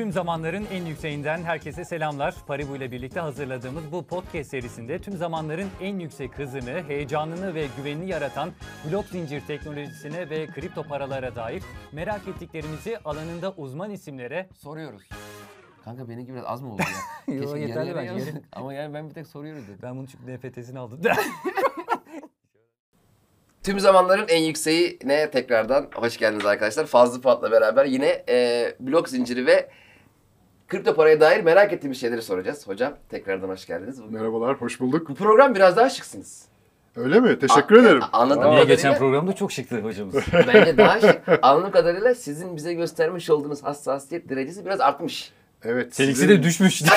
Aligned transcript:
Tüm 0.00 0.12
zamanların 0.12 0.66
en 0.72 0.84
yükseğinden 0.84 1.42
herkese 1.42 1.84
selamlar. 1.84 2.34
Paribu 2.46 2.76
ile 2.76 2.90
birlikte 2.90 3.20
hazırladığımız 3.20 3.92
bu 3.92 4.06
podcast 4.06 4.50
serisinde 4.50 4.98
tüm 4.98 5.16
zamanların 5.16 5.68
en 5.80 5.98
yüksek 5.98 6.38
hızını, 6.38 6.82
heyecanını 6.88 7.54
ve 7.54 7.66
güvenini 7.76 8.10
yaratan 8.10 8.50
blok 8.90 9.06
zincir 9.06 9.46
teknolojisine 9.46 10.30
ve 10.30 10.46
kripto 10.46 10.82
paralara 10.82 11.36
dair 11.36 11.62
merak 11.92 12.28
ettiklerimizi 12.28 12.98
alanında 12.98 13.52
uzman 13.56 13.90
isimlere 13.90 14.48
Soruyoruz. 14.54 15.02
Kanka 15.84 16.08
benimki 16.08 16.32
biraz 16.32 16.44
az 16.46 16.62
mı 16.62 16.72
oldu 16.72 16.82
ya? 16.82 17.34
Yo, 17.34 17.40
Keşke 17.42 17.58
yeterli 17.58 17.88
yarı 17.88 17.88
yarıya 17.88 18.12
bence. 18.12 18.24
yapsaydık. 18.24 18.48
Ama 18.52 18.74
yani 18.74 18.94
ben 18.94 19.08
bir 19.08 19.14
tek 19.14 19.26
soruyoruz 19.26 19.68
dedim. 19.68 19.78
ben 19.82 19.96
bunun 19.96 20.06
çünkü 20.06 20.36
NFT'sini 20.36 20.78
aldım. 20.78 21.00
Tüm 23.62 23.80
zamanların 23.80 24.28
en 24.28 24.42
yükseğine 24.42 25.30
tekrardan 25.30 25.88
hoş 25.94 26.16
geldiniz 26.16 26.46
arkadaşlar. 26.46 26.86
Fazlı 26.86 27.22
Fuat'la 27.22 27.50
beraber 27.50 27.84
yine 27.84 28.24
e, 28.28 28.66
blok 28.80 29.08
zinciri 29.08 29.46
ve 29.46 29.70
kripto 30.70 30.94
paraya 30.94 31.20
dair 31.20 31.44
merak 31.44 31.72
ettiğimiz 31.72 32.00
şeyleri 32.00 32.22
soracağız. 32.22 32.68
Hocam 32.68 32.92
tekrardan 33.08 33.48
hoş 33.48 33.66
geldiniz. 33.66 34.02
Bugün- 34.02 34.14
Merhabalar, 34.18 34.60
hoş 34.60 34.80
bulduk. 34.80 35.08
Bu 35.08 35.14
program 35.14 35.54
biraz 35.54 35.76
daha 35.76 35.90
şıksınız. 35.90 36.44
Öyle 36.96 37.20
mi? 37.20 37.38
Teşekkür 37.38 37.76
A- 37.76 37.80
ederim. 37.82 38.02
Anladığım 38.12 38.40
Niye 38.42 38.50
kadarıyla 38.52 38.74
geçen 38.74 38.98
programda 38.98 39.32
çok 39.32 39.52
şıktı 39.52 39.80
hocamız. 39.80 40.14
bence 40.54 40.76
daha 40.76 41.00
şık. 41.00 41.22
Anladığım 41.42 41.70
kadarıyla 41.70 42.14
sizin 42.14 42.56
bize 42.56 42.74
göstermiş 42.74 43.30
olduğunuz 43.30 43.62
hassasiyet 43.64 44.28
derecesi 44.28 44.64
biraz 44.66 44.80
artmış. 44.80 45.32
Evet. 45.64 45.94
Seninkisi 45.94 46.20
sizin- 46.22 46.36
de 46.38 46.42
düşmüş. 46.42 46.82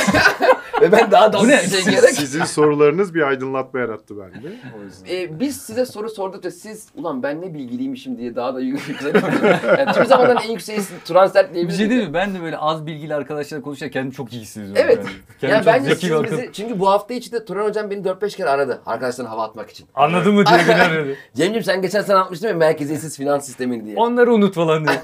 Ve 0.81 0.91
ben 0.91 1.11
daha 1.11 1.33
da 1.33 1.43
bir 1.43 1.47
şey 1.69 1.83
gerek. 1.83 2.09
Sizin 2.09 2.43
sorularınız 2.43 3.13
bir 3.13 3.21
aydınlatma 3.21 3.79
yarattı 3.79 4.15
bende. 4.17 4.47
O 4.79 4.83
yüzden. 4.83 5.05
Ee, 5.15 5.39
biz 5.39 5.61
size 5.61 5.85
soru 5.85 6.09
sordukça 6.09 6.51
siz 6.51 6.87
ulan 6.95 7.23
ben 7.23 7.41
ne 7.41 7.53
bilgiliymişim 7.53 8.17
diye 8.17 8.35
daha 8.35 8.55
da 8.55 8.59
yükseliyorsunuz. 8.59 9.33
yani 9.77 9.93
tüm 9.93 10.05
zamanların 10.05 10.39
en 10.47 10.51
yükseğisin 10.51 10.95
Transert 11.05 11.49
bir 11.49 11.53
diyebiliriz. 11.55 11.79
şey 11.79 11.89
değil 11.89 12.07
mi? 12.07 12.13
Ben 12.13 12.35
de 12.35 12.41
böyle 12.41 12.57
az 12.57 12.85
bilgili 12.85 13.15
arkadaşlarla 13.15 13.63
konuşurken 13.63 13.91
kendimi 13.91 14.13
çok 14.13 14.33
iyi 14.33 14.41
hissediyorum. 14.41 14.77
Evet. 14.85 14.97
Yani. 14.97 15.07
Kendimi 15.41 15.57
Ya 15.57 15.63
çok 15.63 15.73
bence 15.73 15.89
zeki 15.89 15.99
siz 16.01 16.09
bir 16.09 16.15
arkadaş- 16.15 16.31
bizi, 16.41 16.53
çünkü 16.53 16.79
bu 16.79 16.89
hafta 16.89 17.13
içinde 17.13 17.45
Turan 17.45 17.65
hocam 17.65 17.89
beni 17.89 18.03
4-5 18.03 18.35
kere 18.35 18.49
aradı 18.49 18.81
arkadaşlarına 18.85 19.31
hava 19.31 19.43
atmak 19.43 19.69
için. 19.69 19.87
Anladın 19.95 20.33
mı 20.33 20.45
diye 20.45 20.59
beni 20.67 20.81
aradı. 20.81 21.15
Cemciğim 21.35 21.63
sen 21.63 21.81
geçen 21.81 22.01
sene 22.01 22.17
atmıştın 22.17 22.47
ya 22.47 22.53
merkeziyetsiz 22.53 23.17
finans 23.17 23.45
sistemini 23.45 23.85
diye. 23.85 23.95
Onları 23.97 24.33
unut 24.33 24.55
falan 24.55 24.85
diye. 24.87 24.95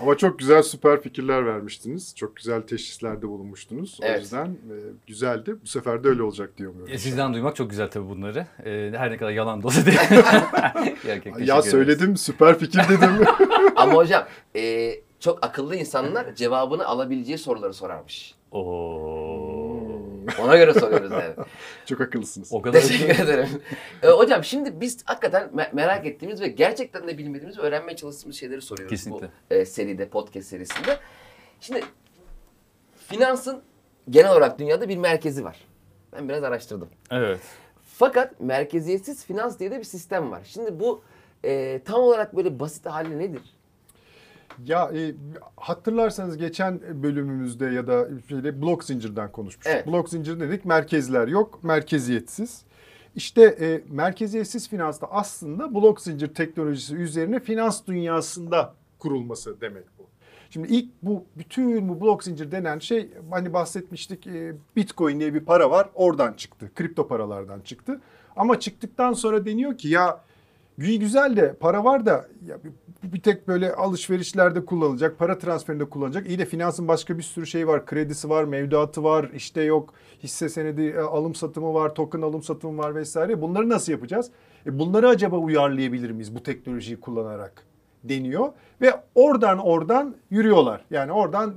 Ama 0.00 0.16
çok 0.16 0.38
güzel 0.38 0.62
süper 0.62 1.00
fikirler 1.02 1.46
vermiştiniz. 1.46 2.14
Çok 2.16 2.36
güzel 2.36 2.62
teşhislerde 2.62 3.28
bulunmuştunuz. 3.28 3.98
O 4.02 4.06
Evet. 4.06 4.20
yüzden 4.20 4.46
e, 4.46 4.74
güzeldi. 5.06 5.54
Bu 5.62 5.66
sefer 5.66 6.04
de 6.04 6.08
öyle 6.08 6.22
olacak 6.22 6.50
diye 6.58 6.68
umuyorum. 6.68 6.92
E, 6.94 6.98
Sizden 6.98 7.34
duymak 7.34 7.56
çok 7.56 7.70
güzel 7.70 7.90
tabii 7.90 8.08
bunları. 8.08 8.46
E, 8.64 8.92
her 8.98 9.10
ne 9.10 9.16
kadar 9.16 9.30
yalan 9.30 9.62
da 9.62 9.66
olsa 9.66 9.86
değil. 9.86 9.98
Ya 11.06 11.14
ederiz. 11.58 11.70
söyledim, 11.70 12.16
süper 12.16 12.58
fikir 12.58 12.80
dedim. 12.88 13.10
Ama 13.76 13.94
hocam 13.94 14.24
e, 14.56 14.92
çok 15.20 15.44
akıllı 15.46 15.76
insanlar 15.76 16.34
cevabını 16.34 16.86
alabileceği 16.86 17.38
soruları 17.38 17.74
sorarmış. 17.74 18.34
Oo. 18.52 19.43
Ona 20.40 20.56
göre 20.56 20.74
soruyoruz 20.74 21.10
yani. 21.10 21.34
çok 21.86 22.00
akıllısınız. 22.00 22.48
O 22.52 22.62
kadar 22.62 22.80
Teşekkür 22.80 23.24
ederim. 23.24 23.62
E, 24.02 24.08
hocam 24.08 24.44
şimdi 24.44 24.80
biz 24.80 24.98
hakikaten 25.04 25.48
me- 25.48 25.74
merak 25.74 26.06
ettiğimiz 26.06 26.40
ve 26.40 26.48
gerçekten 26.48 27.08
de 27.08 27.18
bilmediğimiz, 27.18 27.58
öğrenmeye 27.58 27.96
çalıştığımız 27.96 28.36
şeyleri 28.36 28.62
soruyoruz 28.62 28.90
Kesinlikle. 28.90 29.28
bu 29.50 29.54
e, 29.54 29.64
seride, 29.66 30.08
podcast 30.08 30.48
serisinde. 30.48 30.98
Şimdi 31.60 31.84
finansın 33.08 33.62
genel 34.10 34.30
olarak 34.32 34.58
dünyada 34.58 34.88
bir 34.88 34.96
merkezi 34.96 35.44
var. 35.44 35.56
Ben 36.12 36.28
biraz 36.28 36.44
araştırdım. 36.44 36.88
Evet. 37.10 37.40
Fakat 37.98 38.40
merkeziyetsiz 38.40 39.24
finans 39.24 39.58
diye 39.58 39.70
de 39.70 39.78
bir 39.78 39.84
sistem 39.84 40.30
var. 40.30 40.40
Şimdi 40.44 40.80
bu 40.80 41.02
e, 41.44 41.80
tam 41.84 42.00
olarak 42.00 42.36
böyle 42.36 42.60
basit 42.60 42.86
hali 42.86 43.18
nedir? 43.18 43.42
Ya 44.64 44.90
e, 44.94 45.14
hatırlarsanız 45.56 46.36
geçen 46.36 46.80
bölümümüzde 47.02 47.66
ya 47.66 47.86
da 47.86 48.08
şeyde 48.28 48.62
blok 48.62 48.84
zincirden 48.84 49.32
konuşmuştuk. 49.32 49.74
Evet. 49.76 49.86
Blok 49.86 50.08
zincir 50.08 50.40
dedik 50.40 50.64
merkezler 50.64 51.28
yok, 51.28 51.64
merkeziyetsiz. 51.64 52.64
İşte 53.16 53.42
e, 53.42 53.80
merkeziyetsiz 53.88 54.68
finansta 54.68 55.06
aslında 55.10 55.74
blok 55.74 56.00
zincir 56.00 56.34
teknolojisi 56.34 56.96
üzerine 56.96 57.40
finans 57.40 57.86
dünyasında 57.86 58.74
kurulması 58.98 59.60
demek 59.60 59.84
bu. 59.98 60.04
Şimdi 60.50 60.68
ilk 60.68 60.90
bu 61.02 61.24
bütün 61.36 61.88
bu 61.88 62.00
blok 62.00 62.24
zincir 62.24 62.50
denen 62.50 62.78
şey 62.78 63.10
hani 63.30 63.52
bahsetmiştik 63.52 64.26
e, 64.26 64.54
Bitcoin 64.76 65.20
diye 65.20 65.34
bir 65.34 65.44
para 65.44 65.70
var 65.70 65.88
oradan 65.94 66.32
çıktı. 66.32 66.70
Kripto 66.74 67.08
paralardan 67.08 67.60
çıktı. 67.60 68.00
Ama 68.36 68.60
çıktıktan 68.60 69.12
sonra 69.12 69.46
deniyor 69.46 69.78
ki 69.78 69.88
ya 69.88 70.20
güzel 70.78 71.36
de 71.36 71.54
para 71.54 71.84
var 71.84 72.06
da 72.06 72.28
ya 72.46 72.58
bir, 73.02 73.20
tek 73.20 73.48
böyle 73.48 73.74
alışverişlerde 73.74 74.64
kullanılacak, 74.64 75.18
para 75.18 75.38
transferinde 75.38 75.84
kullanılacak. 75.84 76.28
İyi 76.28 76.38
de 76.38 76.44
finansın 76.44 76.88
başka 76.88 77.18
bir 77.18 77.22
sürü 77.22 77.46
şey 77.46 77.68
var. 77.68 77.86
Kredisi 77.86 78.30
var, 78.30 78.44
mevduatı 78.44 79.04
var, 79.04 79.30
işte 79.34 79.62
yok 79.62 79.94
hisse 80.22 80.48
senedi 80.48 80.82
e, 80.82 80.98
alım 80.98 81.34
satımı 81.34 81.74
var, 81.74 81.94
token 81.94 82.22
alım 82.22 82.42
satımı 82.42 82.78
var 82.78 82.94
vesaire. 82.94 83.42
Bunları 83.42 83.68
nasıl 83.68 83.92
yapacağız? 83.92 84.30
E 84.66 84.78
bunları 84.78 85.08
acaba 85.08 85.36
uyarlayabilir 85.36 86.10
miyiz 86.10 86.34
bu 86.34 86.42
teknolojiyi 86.42 87.00
kullanarak 87.00 87.64
deniyor 88.04 88.52
ve 88.80 89.00
oradan 89.14 89.58
oradan 89.58 90.16
yürüyorlar. 90.30 90.84
Yani 90.90 91.12
oradan 91.12 91.54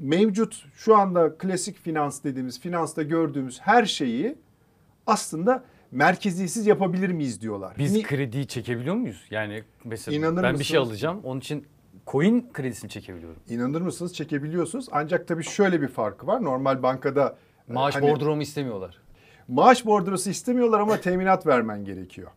mevcut 0.00 0.64
şu 0.74 0.96
anda 0.96 1.38
klasik 1.38 1.78
finans 1.78 2.24
dediğimiz 2.24 2.60
finansta 2.60 3.02
gördüğümüz 3.02 3.60
her 3.60 3.84
şeyi 3.84 4.38
aslında 5.06 5.64
merkeziyetsiz 5.92 6.66
yapabilir 6.66 7.08
miyiz 7.10 7.40
diyorlar. 7.40 7.74
Biz 7.78 7.92
Ni- 7.92 8.02
krediyi 8.02 8.46
çekebiliyor 8.46 8.94
muyuz? 8.94 9.26
Yani 9.30 9.64
mesela 9.84 10.16
İnanır 10.16 10.42
ben 10.42 10.58
bir 10.58 10.64
şey 10.64 10.78
mısınız? 10.78 10.92
alacağım. 10.92 11.20
Onun 11.24 11.40
için 11.40 11.66
coin 12.06 12.50
kredisini 12.52 12.90
çekebiliyorum. 12.90 13.38
İnanır 13.48 13.80
mısınız 13.80 14.14
çekebiliyorsunuz. 14.14 14.86
Ancak 14.92 15.28
tabii 15.28 15.44
şöyle 15.44 15.80
bir 15.82 15.88
farkı 15.88 16.26
var. 16.26 16.44
Normal 16.44 16.82
bankada 16.82 17.36
e, 17.68 17.72
Maaş 17.72 17.94
hani 17.94 18.10
bordromu 18.10 18.42
istemiyorlar. 18.42 18.98
maaş 19.48 19.86
bordrosu 19.86 20.30
istemiyorlar 20.30 20.80
ama 20.80 21.00
teminat 21.00 21.46
vermen 21.46 21.84
gerekiyor. 21.84 22.30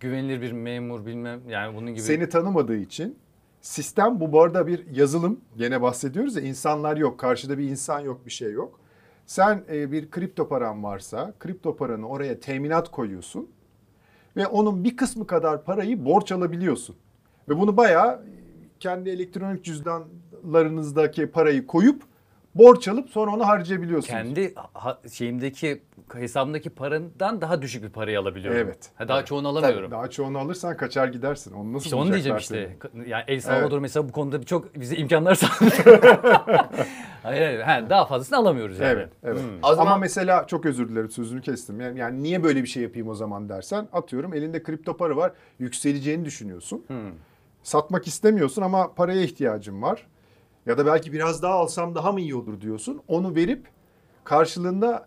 Güvenilir 0.00 0.40
bir 0.42 0.52
memur 0.52 1.06
bilmem 1.06 1.40
yani 1.48 1.76
bunun 1.76 1.90
gibi. 1.90 2.00
Seni 2.00 2.28
tanımadığı 2.28 2.76
için 2.76 3.18
sistem 3.60 4.20
bu 4.20 4.32
bu 4.32 4.42
arada 4.42 4.66
bir 4.66 4.86
yazılım. 4.96 5.40
Gene 5.56 5.82
bahsediyoruz 5.82 6.36
ya 6.36 6.42
insanlar 6.42 6.96
yok. 6.96 7.18
Karşıda 7.20 7.58
bir 7.58 7.64
insan 7.64 8.00
yok 8.00 8.26
bir 8.26 8.30
şey 8.30 8.52
yok. 8.52 8.80
Sen 9.26 9.64
e, 9.72 9.92
bir 9.92 10.10
kripto 10.10 10.48
paran 10.48 10.84
varsa 10.84 11.32
kripto 11.38 11.76
paranı 11.76 12.08
oraya 12.08 12.40
teminat 12.40 12.90
koyuyorsun. 12.90 13.50
Ve 14.36 14.46
onun 14.46 14.84
bir 14.84 14.96
kısmı 14.96 15.26
kadar 15.26 15.64
parayı 15.64 16.04
borç 16.04 16.32
alabiliyorsun. 16.32 16.96
Ve 17.48 17.58
bunu 17.58 17.76
bayağı 17.76 18.22
kendi 18.80 19.10
elektronik 19.10 19.64
cüzdanlarınızdaki 19.64 21.26
parayı 21.26 21.66
koyup 21.66 22.02
borç 22.54 22.88
alıp 22.88 23.10
sonra 23.10 23.30
onu 23.30 23.46
harcayabiliyorsunuz. 23.46 24.08
kendi 24.22 24.54
ha- 24.74 24.98
şeyimdeki 25.12 25.82
hesabımdaki 26.14 26.70
parandan 26.70 27.40
daha 27.40 27.62
düşük 27.62 27.82
bir 27.82 27.88
parayı 27.90 28.20
alabiliyorum. 28.20 28.58
Evet. 28.60 28.90
Ha, 28.94 29.08
daha 29.08 29.24
çoğunu 29.24 29.48
alamıyorum. 29.48 29.90
Daha 29.90 30.10
çoğunu 30.10 30.38
alırsan 30.38 30.76
kaçar 30.76 31.08
gidersin. 31.08 31.52
Onu 31.52 31.72
nasıl 31.72 31.84
İşte 31.84 31.96
onu 31.96 32.12
diyeceğim 32.12 32.38
işte. 32.38 32.76
seni? 32.92 33.08
Yani 33.08 33.24
El 33.26 33.40
Salvador 33.40 33.72
Evet. 33.72 33.82
mesela 33.82 34.08
bu 34.08 34.12
konuda 34.12 34.42
çok 34.44 34.74
bize 34.80 34.96
imkanlar 34.96 35.34
sağlıyor. 35.34 35.98
hayır 37.24 37.42
hayır. 37.42 37.60
Ha, 37.60 37.90
daha 37.90 38.04
fazlasını 38.06 38.38
alamıyoruz 38.38 38.78
yani. 38.78 38.88
Evet, 38.92 39.12
evet. 39.22 39.42
Hmm. 39.42 39.60
Zaman- 39.62 39.86
Ama 39.86 39.96
mesela 39.96 40.46
çok 40.46 40.66
özür 40.66 40.88
dilerim 40.88 41.10
sözünü 41.10 41.40
kestim. 41.40 41.80
Yani, 41.80 41.98
yani 41.98 42.22
niye 42.22 42.42
böyle 42.42 42.62
bir 42.62 42.68
şey 42.68 42.82
yapayım 42.82 43.08
o 43.08 43.14
zaman 43.14 43.48
dersen 43.48 43.88
atıyorum 43.92 44.34
elinde 44.34 44.62
kripto 44.62 44.96
para 44.96 45.16
var 45.16 45.32
yükseleceğini 45.58 46.24
düşünüyorsun. 46.24 46.84
Hmm. 46.86 46.96
Satmak 47.62 48.06
istemiyorsun 48.06 48.62
ama 48.62 48.94
paraya 48.94 49.22
ihtiyacın 49.22 49.82
var. 49.82 50.06
Ya 50.66 50.78
da 50.78 50.86
belki 50.86 51.12
biraz 51.12 51.42
daha 51.42 51.54
alsam 51.54 51.94
daha 51.94 52.12
mı 52.12 52.20
iyi 52.20 52.34
olur 52.34 52.60
diyorsun. 52.60 53.02
Onu 53.08 53.34
verip 53.34 53.66
karşılığında 54.24 55.06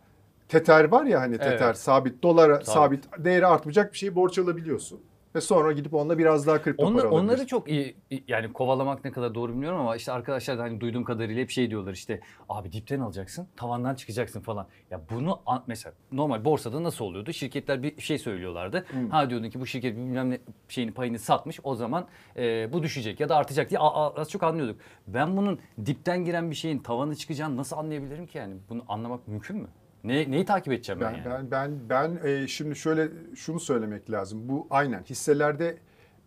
teter 0.50 0.84
var 0.92 1.06
ya 1.06 1.20
hani 1.22 1.38
teter 1.38 1.66
Evet. 1.68 1.78
sabit 1.78 2.24
dolara 2.24 2.54
Sabit. 2.56 2.68
sabit. 3.06 3.26
değeri 3.26 3.48
artmayacak 3.48 3.94
bir 3.94 3.98
şeyi 3.98 4.16
borç 4.16 4.40
alabiliyorsun. 4.40 5.00
Ve 5.38 5.42
sonra 5.42 5.72
gidip 5.72 5.94
onunla 5.94 6.18
biraz 6.18 6.48
daha 6.48 6.62
kripto 6.62 6.86
Onlar, 6.86 7.02
para 7.02 7.12
onları 7.12 7.48
çok 7.48 7.70
iyi 7.70 7.96
yani 8.28 8.54
kovalamak 8.54 9.06
ne 9.06 9.12
kadar 9.12 9.36
doğru 9.36 9.52
bilmiyorum 9.52 9.80
ama 9.80 9.96
işte 9.96 10.12
arkadaşlar 10.12 10.58
da 10.58 10.64
hani 10.64 10.82
duyduğum 10.82 11.04
kadarıyla 11.04 11.42
hep 11.42 11.50
şey 11.50 11.70
diyorlar 11.70 11.94
işte 11.94 12.20
abi 12.50 12.72
dipten 12.72 13.00
alacaksın 13.00 13.48
tavandan 13.56 13.96
çıkacaksın 13.96 14.42
falan. 14.42 14.68
Ya 14.92 15.02
bunu 15.12 15.40
mesela 15.68 15.94
normal 16.12 16.46
borsada 16.46 16.84
nasıl 16.84 17.06
oluyordu? 17.06 17.34
Şirketler 17.34 17.84
bir 17.84 18.02
şey 18.02 18.18
söylüyorlardı. 18.18 18.86
Ha 19.10 19.30
diyordun 19.30 19.50
ki 19.50 19.60
bu 19.60 19.66
şirket 19.66 19.96
bilmem 19.96 20.30
ne 20.30 20.40
şeyini 20.70 20.94
payını 20.94 21.20
satmış 21.20 21.60
o 21.64 21.76
zaman 21.76 22.08
e, 22.38 22.74
bu 22.74 22.84
düşecek 22.84 23.20
ya 23.20 23.30
da 23.30 23.36
artacak 23.36 23.70
diye 23.70 23.80
az 23.80 24.30
çok 24.30 24.44
anlıyorduk. 24.44 24.80
Ben 25.08 25.38
bunun 25.38 25.60
dipten 25.86 26.26
giren 26.26 26.52
bir 26.52 26.56
şeyin 26.56 26.80
tavanı 26.80 27.16
çıkacağını 27.16 27.58
nasıl 27.58 27.78
anlayabilirim 27.78 28.28
ki 28.28 28.38
yani? 28.38 28.56
Bunu 28.70 28.86
anlamak 28.88 29.28
mümkün 29.28 29.58
mü? 29.58 29.68
Ne, 30.08 30.32
neyi 30.32 30.46
takip 30.46 30.74
edeceğim 30.74 31.02
ben, 31.02 31.14
Ben 31.14 31.32
yani? 31.32 31.52
ben 31.52 31.80
ben, 31.90 32.20
ben 32.24 32.28
e, 32.30 32.48
şimdi 32.48 32.76
şöyle 32.76 33.10
şunu 33.36 33.60
söylemek 33.60 34.12
lazım. 34.12 34.50
Bu 34.50 34.68
aynen 34.70 35.04
hisselerde 35.04 35.78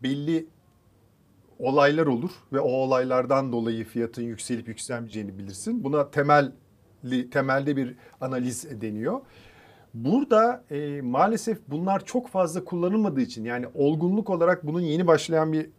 belli 0.03 0.47
olaylar 1.59 2.07
olur 2.07 2.31
ve 2.53 2.61
o 2.61 2.71
olaylardan 2.71 3.53
dolayı 3.53 3.85
fiyatın 3.85 4.23
yükselip 4.23 4.69
yükselmeyeceğini 4.69 5.39
bilirsin. 5.39 5.85
Buna 5.85 6.11
temelli 6.11 7.31
temelde 7.31 7.77
bir 7.77 7.97
analiz 8.21 8.81
deniyor. 8.81 9.21
Burada 9.95 10.65
e, 10.71 11.01
maalesef 11.01 11.59
bunlar 11.69 12.05
çok 12.05 12.29
fazla 12.29 12.65
kullanılmadığı 12.65 13.21
için 13.21 13.45
yani 13.45 13.67
olgunluk 13.75 14.31
olarak 14.31 14.67
bunun 14.67 14.81
yeni 14.81 15.07
başlayan 15.07 15.53
bir 15.53 15.71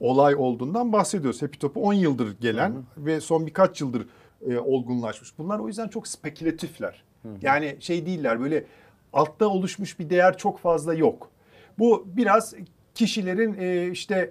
olay 0.00 0.34
olduğundan 0.34 0.92
bahsediyoruz. 0.92 1.42
Happy 1.42 1.58
Top'u 1.58 1.80
10 1.80 1.92
yıldır 1.92 2.40
gelen 2.40 2.72
ve 2.96 3.20
son 3.20 3.46
birkaç 3.46 3.80
yıldır 3.80 4.06
e, 4.48 4.58
olgunlaşmış. 4.58 5.38
Bunlar 5.38 5.58
o 5.58 5.68
yüzden 5.68 5.88
çok 5.88 6.08
spekülatifler. 6.08 7.04
Yani 7.42 7.76
şey 7.80 8.06
değiller 8.06 8.40
böyle 8.40 8.64
altta 9.12 9.46
oluşmuş 9.48 9.98
bir 9.98 10.10
değer 10.10 10.38
çok 10.38 10.58
fazla 10.58 10.94
yok. 10.94 11.30
Bu 11.78 12.04
biraz 12.06 12.54
kişilerin 12.94 13.56
e, 13.60 13.90
işte 13.90 14.30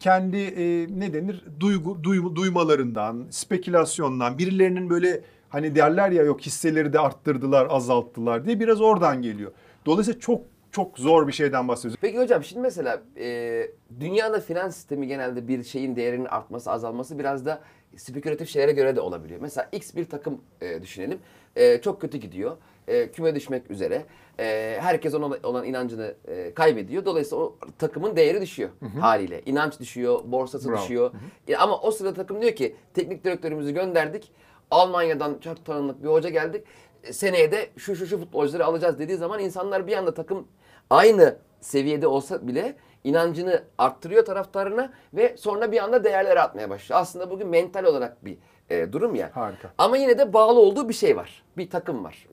kendi 0.00 0.36
e, 0.36 0.86
ne 0.98 1.12
denir 1.14 1.44
duygu 1.60 1.98
duy- 2.02 2.34
duymalarından, 2.34 3.26
spekülasyondan, 3.30 4.38
birilerinin 4.38 4.90
böyle 4.90 5.20
hani 5.48 5.74
derler 5.74 6.10
ya 6.10 6.22
yok 6.22 6.40
hisseleri 6.40 6.92
de 6.92 7.00
arttırdılar, 7.00 7.66
azalttılar 7.70 8.44
diye 8.46 8.60
biraz 8.60 8.80
oradan 8.80 9.22
geliyor. 9.22 9.52
Dolayısıyla 9.86 10.20
çok 10.20 10.42
çok 10.70 10.98
zor 10.98 11.28
bir 11.28 11.32
şeyden 11.32 11.68
bahsediyoruz. 11.68 11.98
Peki 12.00 12.18
hocam 12.18 12.44
şimdi 12.44 12.62
mesela 12.62 13.02
e, 13.16 13.62
dünyada 14.00 14.40
finans 14.40 14.74
sistemi 14.74 15.06
genelde 15.06 15.48
bir 15.48 15.62
şeyin 15.62 15.96
değerinin 15.96 16.24
artması 16.24 16.70
azalması 16.70 17.18
biraz 17.18 17.46
da 17.46 17.60
spekülatif 17.96 18.48
şeylere 18.48 18.72
göre 18.72 18.96
de 18.96 19.00
olabiliyor. 19.00 19.40
Mesela 19.40 19.68
X 19.72 19.94
bir 19.94 20.04
takım 20.04 20.40
e, 20.60 20.82
düşünelim. 20.82 21.18
E, 21.56 21.80
çok 21.80 22.00
kötü 22.00 22.18
gidiyor. 22.18 22.56
E, 22.88 23.10
küme 23.10 23.34
düşmek 23.34 23.70
üzere. 23.70 24.02
E, 24.38 24.76
herkes 24.80 25.14
ona 25.14 25.36
olan 25.42 25.64
inancını 25.64 26.14
e, 26.28 26.54
kaybediyor. 26.54 27.04
Dolayısıyla 27.04 27.44
o 27.44 27.56
takımın 27.78 28.16
değeri 28.16 28.40
düşüyor 28.40 28.70
haliyle. 29.00 29.42
İnanç 29.46 29.80
düşüyor, 29.80 30.20
borsası 30.24 30.68
Bravo. 30.68 30.78
düşüyor. 30.82 31.10
E, 31.48 31.56
ama 31.56 31.80
o 31.80 31.90
sırada 31.90 32.14
takım 32.14 32.42
diyor 32.42 32.52
ki 32.52 32.76
teknik 32.94 33.24
direktörümüzü 33.24 33.70
gönderdik. 33.70 34.32
Almanya'dan 34.70 35.38
çok 35.40 35.64
tanınık 35.64 36.02
bir 36.02 36.08
hoca 36.08 36.28
geldik. 36.28 36.64
E, 37.04 37.12
Seneye 37.12 37.52
de 37.52 37.68
şu 37.76 37.96
şu 37.96 38.06
şu 38.06 38.18
futbolcuları 38.18 38.64
alacağız 38.66 38.98
dediği 38.98 39.16
zaman 39.16 39.40
insanlar 39.40 39.86
bir 39.86 39.96
anda 39.96 40.14
takım 40.14 40.48
aynı 40.90 41.36
seviyede 41.60 42.06
olsa 42.06 42.46
bile 42.46 42.76
inancını 43.04 43.62
arttırıyor 43.78 44.24
taraftarına 44.24 44.92
ve 45.14 45.36
sonra 45.36 45.72
bir 45.72 45.82
anda 45.84 46.04
değerler 46.04 46.36
artmaya 46.36 46.70
başlıyor. 46.70 47.00
Aslında 47.00 47.30
bugün 47.30 47.48
mental 47.48 47.84
olarak 47.84 48.24
bir 48.24 48.38
e, 48.70 48.92
durum 48.92 49.14
ya. 49.14 49.30
Harika. 49.34 49.72
Ama 49.78 49.96
yine 49.96 50.18
de 50.18 50.32
bağlı 50.32 50.60
olduğu 50.60 50.88
bir 50.88 50.94
şey 50.94 51.16
var. 51.16 51.42
Bir 51.56 51.70
takım 51.70 52.04
var. 52.04 52.26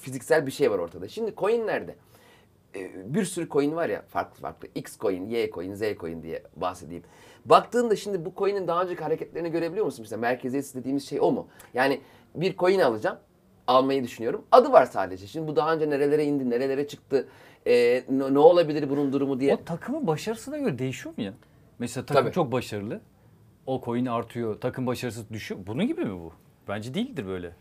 Fiziksel 0.00 0.46
bir 0.46 0.52
şey 0.52 0.70
var 0.70 0.78
ortada. 0.78 1.08
Şimdi 1.08 1.34
coinlerde 1.36 1.94
e, 2.76 3.14
bir 3.14 3.24
sürü 3.24 3.48
coin 3.48 3.76
var 3.76 3.88
ya 3.88 4.02
farklı 4.08 4.40
farklı. 4.40 4.68
X 4.74 4.98
coin, 4.98 5.26
Y 5.26 5.50
coin, 5.50 5.74
Z 5.74 5.82
coin 6.00 6.22
diye 6.22 6.42
bahsedeyim. 6.56 7.02
Baktığında 7.44 7.96
şimdi 7.96 8.24
bu 8.24 8.32
coin'in 8.36 8.68
daha 8.68 8.82
önceki 8.82 9.02
hareketlerini 9.02 9.50
görebiliyor 9.50 9.86
musun? 9.86 10.02
Mesela 10.02 10.20
merkeziyetsiz 10.20 10.74
dediğimiz 10.74 11.08
şey 11.08 11.20
o 11.20 11.32
mu? 11.32 11.48
Yani 11.74 12.00
bir 12.34 12.56
coin 12.56 12.80
alacağım. 12.80 13.18
Almayı 13.66 14.04
düşünüyorum. 14.04 14.44
Adı 14.52 14.72
var 14.72 14.86
sadece. 14.86 15.26
Şimdi 15.26 15.48
bu 15.48 15.56
daha 15.56 15.74
önce 15.74 15.90
nerelere 15.90 16.24
indi, 16.24 16.50
nerelere 16.50 16.88
çıktı, 16.88 17.28
e, 17.66 18.04
ne, 18.08 18.34
ne 18.34 18.38
olabilir 18.38 18.90
bunun 18.90 19.12
durumu 19.12 19.40
diye. 19.40 19.54
O 19.54 19.64
takımın 19.64 20.06
başarısına 20.06 20.58
göre 20.58 20.78
değişiyor 20.78 21.14
mu 21.18 21.24
ya? 21.24 21.32
Mesela 21.78 22.06
takım 22.06 22.24
Tabii. 22.24 22.34
çok 22.34 22.52
başarılı. 22.52 23.00
O 23.68 23.82
coin 23.84 24.06
artıyor. 24.06 24.60
Takım 24.60 24.86
başarısı 24.86 25.32
düşüyor. 25.32 25.60
Bunun 25.66 25.86
gibi 25.86 26.04
mi 26.04 26.20
bu? 26.20 26.32
Bence 26.68 26.94
değildir 26.94 27.26
böyle. 27.26 27.52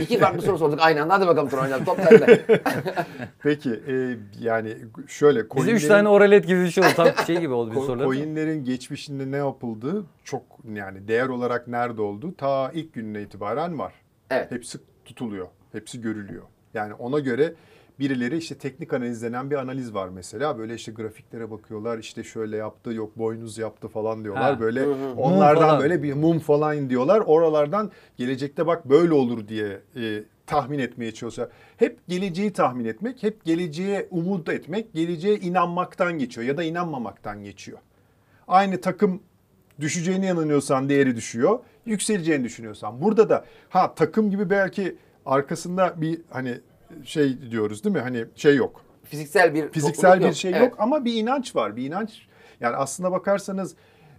İki 0.00 0.18
farklı 0.18 0.42
soru 0.42 0.58
sorduk 0.58 0.78
aynı 0.82 1.02
anda. 1.02 1.14
Hadi 1.14 1.26
bakalım 1.26 1.48
Turan 1.48 1.64
hocam. 1.64 1.84
Top 1.84 2.00
sende. 2.00 2.44
Peki 3.42 3.70
e, 3.70 4.16
yani 4.40 4.76
şöyle 5.08 5.50
Bize 5.56 5.70
üç 5.70 5.86
tane 5.86 6.08
oralet 6.08 6.46
gibi 6.46 6.60
bir 6.60 6.70
şey 6.70 6.84
oldu. 6.84 6.92
Tam 6.96 7.08
şey 7.26 7.40
gibi 7.40 7.52
oldu 7.52 7.70
bir 7.70 7.76
sorular. 7.76 8.04
Coinlerin 8.04 8.64
geçmişinde 8.64 9.30
ne 9.30 9.36
yapıldığı 9.36 10.04
çok 10.24 10.42
yani 10.74 11.08
değer 11.08 11.28
olarak 11.28 11.68
nerede 11.68 12.02
olduğu 12.02 12.36
ta 12.36 12.72
ilk 12.74 12.92
gününe 12.92 13.22
itibaren 13.22 13.78
var. 13.78 13.92
Evet. 14.30 14.50
Hepsi 14.50 14.78
tutuluyor. 15.04 15.46
Hepsi 15.72 16.00
görülüyor. 16.00 16.42
Yani 16.74 16.94
ona 16.94 17.18
göre 17.18 17.54
birileri 17.98 18.36
işte 18.36 18.54
teknik 18.54 18.92
analiz 18.92 19.22
denen 19.22 19.50
bir 19.50 19.56
analiz 19.56 19.94
var 19.94 20.08
mesela. 20.08 20.58
Böyle 20.58 20.74
işte 20.74 20.92
grafiklere 20.92 21.50
bakıyorlar. 21.50 21.98
işte 21.98 22.24
şöyle 22.24 22.56
yaptı, 22.56 22.92
yok 22.92 23.18
boynuz 23.18 23.58
yaptı 23.58 23.88
falan 23.88 24.24
diyorlar. 24.24 24.54
Ha. 24.54 24.60
Böyle 24.60 24.86
Mum 24.86 25.18
onlardan 25.18 25.62
falan. 25.62 25.80
böyle 25.80 26.02
bir 26.02 26.12
mum 26.12 26.38
falan 26.38 26.90
diyorlar. 26.90 27.20
Oralardan 27.20 27.90
gelecekte 28.16 28.66
bak 28.66 28.88
böyle 28.88 29.12
olur 29.12 29.48
diye 29.48 29.80
e, 29.96 30.22
tahmin 30.46 30.78
etmeye 30.78 31.12
çalışıyor. 31.14 31.48
Hep 31.76 31.98
geleceği 32.08 32.52
tahmin 32.52 32.84
etmek, 32.84 33.22
hep 33.22 33.44
geleceğe 33.44 34.08
umut 34.10 34.48
etmek, 34.48 34.94
geleceğe 34.94 35.36
inanmaktan 35.38 36.18
geçiyor 36.18 36.46
ya 36.46 36.56
da 36.56 36.62
inanmamaktan 36.62 37.44
geçiyor. 37.44 37.78
Aynı 38.48 38.80
takım 38.80 39.22
düşeceğine 39.80 40.26
inanıyorsan 40.26 40.88
değeri 40.88 41.16
düşüyor. 41.16 41.58
Yükseleceğini 41.86 42.44
düşünüyorsan. 42.44 43.02
Burada 43.02 43.28
da 43.28 43.44
ha 43.68 43.94
takım 43.94 44.30
gibi 44.30 44.50
belki 44.50 44.96
arkasında 45.26 45.94
bir 46.00 46.20
hani 46.30 46.54
şey 47.04 47.50
diyoruz 47.50 47.84
değil 47.84 47.96
mi? 47.96 48.00
Hani 48.02 48.24
şey 48.34 48.56
yok. 48.56 48.84
Fiziksel 49.04 49.54
bir 49.54 49.68
Fiziksel 49.68 50.20
bir 50.20 50.32
şey 50.32 50.50
Evet. 50.50 50.60
yok 50.62 50.74
ama 50.78 51.04
bir 51.04 51.14
inanç 51.14 51.56
var. 51.56 51.76
Bir 51.76 51.86
inanç. 51.86 52.26
Yani 52.60 52.76
aslına 52.76 53.12
bakarsanız 53.12 53.74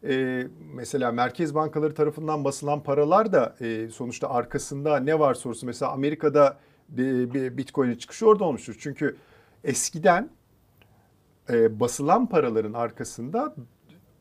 e, 0.09 0.43
mesela 0.73 1.11
merkez 1.11 1.55
bankaları 1.55 1.93
tarafından 1.95 2.43
basılan 2.43 2.83
paralar 2.83 3.33
da 3.33 3.55
e, 3.61 3.89
sonuçta 3.89 4.29
arkasında 4.29 4.97
ne 4.99 5.19
var 5.19 5.33
sorusu. 5.33 5.65
Mesela 5.65 5.91
Amerika'da 5.91 6.57
bir, 6.89 7.33
bir 7.33 7.57
Bitcoin'in 7.57 7.95
çıkışı 7.95 8.27
orada 8.27 8.43
olmuştur. 8.43 8.75
Çünkü 8.79 9.15
eskiden 9.63 10.29
e, 11.49 11.79
basılan 11.79 12.29
paraların 12.29 12.73
arkasında 12.73 13.55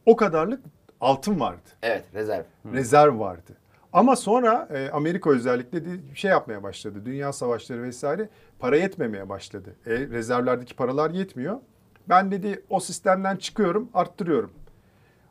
o 0.06 0.16
kadarlık 0.16 0.60
altın 1.00 1.40
vardı 1.40 1.68
Evet 1.82 2.04
rezerv. 2.14 2.42
rezerv 2.72 3.18
vardı. 3.18 3.56
Ama 3.92 4.16
sonra 4.16 4.68
e, 4.70 4.90
Amerika 4.90 5.30
özellikle 5.30 5.84
de 5.84 5.88
şey 6.14 6.30
yapmaya 6.30 6.62
başladı. 6.62 7.02
Dünya 7.04 7.32
savaşları 7.32 7.82
vesaire 7.82 8.28
para 8.58 8.76
yetmemeye 8.76 9.28
başladı. 9.28 9.76
E, 9.86 9.90
rezervlerdeki 9.90 10.76
paralar 10.76 11.10
yetmiyor. 11.10 11.60
Ben 12.08 12.30
dedi 12.30 12.64
o 12.70 12.80
sistemden 12.80 13.36
çıkıyorum, 13.36 13.88
arttırıyorum. 13.94 14.50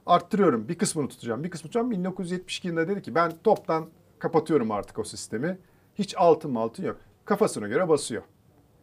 Arttırıyorum. 0.05 0.69
Bir 0.69 0.77
kısmını 0.77 1.09
tutacağım, 1.09 1.43
bir 1.43 1.49
kısmını 1.49 1.71
tutacağım. 1.71 1.91
1972 1.91 2.67
yılında 2.67 2.87
dedi 2.87 3.01
ki 3.01 3.15
ben 3.15 3.31
toptan 3.43 3.85
kapatıyorum 4.19 4.71
artık 4.71 4.99
o 4.99 5.03
sistemi. 5.03 5.57
Hiç 5.95 6.15
altın 6.17 6.55
altın 6.55 6.83
yok. 6.83 6.97
Kafasına 7.25 7.67
göre 7.67 7.89
basıyor. 7.89 8.23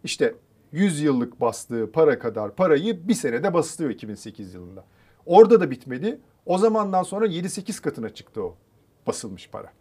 İşte 0.05 0.35
100 0.73 1.01
yıllık 1.01 1.41
bastığı 1.41 1.93
para 1.93 2.19
kadar 2.19 2.55
parayı 2.55 3.09
bir 3.09 3.15
senede 3.15 3.55
basılıyor 3.55 3.95
2008 3.95 4.55
yılında. 4.55 4.85
Orada 5.27 5.61
da 5.61 5.71
bitmedi. 5.71 6.21
O 6.47 6.59
zamandan 6.59 7.03
sonra 7.03 7.27
7-8 7.27 7.83
katına 7.83 8.11
çıktı 8.11 8.43
o 8.43 8.57
basılmış 9.09 9.51
para. 9.51 9.73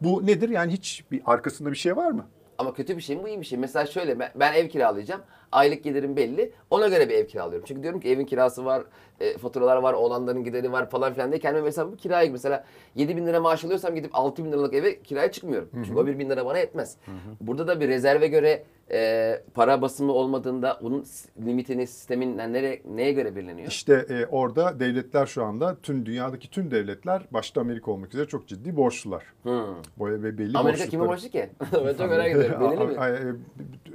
Bu 0.00 0.26
nedir? 0.26 0.48
Yani 0.48 0.72
hiç 0.72 1.04
bir 1.10 1.22
arkasında 1.26 1.70
bir 1.70 1.76
şey 1.76 1.96
var 1.96 2.10
mı? 2.10 2.26
Ama 2.58 2.74
kötü 2.74 2.96
bir 2.96 3.02
şey 3.02 3.16
mi 3.16 3.22
bu 3.22 3.28
iyi 3.28 3.40
bir 3.40 3.46
şey. 3.46 3.58
Mesela 3.58 3.86
şöyle 3.86 4.18
ben, 4.18 4.30
ben 4.34 4.52
ev 4.52 4.68
kiralayacağım. 4.68 5.22
Aylık 5.52 5.84
gelirim 5.84 6.16
belli. 6.16 6.52
Ona 6.70 6.88
göre 6.88 7.08
bir 7.08 7.14
ev 7.14 7.26
kiralıyorum. 7.26 7.64
Çünkü 7.68 7.82
diyorum 7.82 8.00
ki 8.00 8.08
evin 8.08 8.26
kirası 8.26 8.64
var, 8.64 8.82
e, 9.20 9.38
faturalar 9.38 9.76
var, 9.76 9.92
oğlanların 9.92 10.44
gideri 10.44 10.72
var 10.72 10.90
falan 10.90 11.12
filan 11.12 11.30
diye 11.30 11.40
kendime 11.40 11.64
mesela 11.64 11.92
bu 11.92 11.96
kiraya 11.96 12.30
mesela 12.30 12.64
7 12.94 13.16
bin 13.16 13.26
lira 13.26 13.40
maaş 13.40 13.64
alıyorsam 13.64 13.94
gidip 13.94 14.10
6 14.14 14.44
bin 14.44 14.52
liralık 14.52 14.74
eve 14.74 15.02
kiraya 15.02 15.32
çıkmıyorum. 15.32 15.68
Çünkü 15.74 15.94
o 15.94 16.06
1 16.06 16.18
bin 16.18 16.30
lira 16.30 16.46
bana 16.46 16.58
yetmez. 16.58 16.96
Burada 17.40 17.66
da 17.66 17.80
bir 17.80 17.88
rezerve 17.88 18.26
göre 18.26 18.64
e, 18.90 19.42
para 19.54 19.82
basımı 19.82 20.12
olmadığında 20.12 20.78
bunun 20.82 21.04
limitini 21.46 21.86
sistemin 21.86 22.38
yani 22.38 22.52
nereye, 22.52 22.82
neye 22.94 23.12
göre 23.12 23.36
belirleniyor? 23.36 23.68
İşte 23.68 24.06
e, 24.08 24.26
orada 24.26 24.80
devletler 24.80 25.26
şu 25.26 25.44
anda 25.44 25.76
tüm 25.82 26.06
dünyadaki 26.06 26.50
tüm 26.50 26.70
devletler 26.70 27.22
başta 27.30 27.60
Amerika 27.60 27.90
olmak 27.90 28.14
üzere 28.14 28.28
çok 28.28 28.48
ciddi 28.48 28.76
borçlular. 28.76 29.24
Hmm. 29.42 29.52
Böyle 30.00 30.22
ve 30.22 30.38
belli 30.38 30.58
Amerika 30.58 30.86
kime 30.86 31.08
borçlu 31.08 31.28
ki? 31.28 31.50
ben 31.72 31.94
çok 31.94 32.10
merak 32.10 32.30
ediyorum. 32.30 32.70
Belirli 32.70 32.86
mi? 32.86 33.44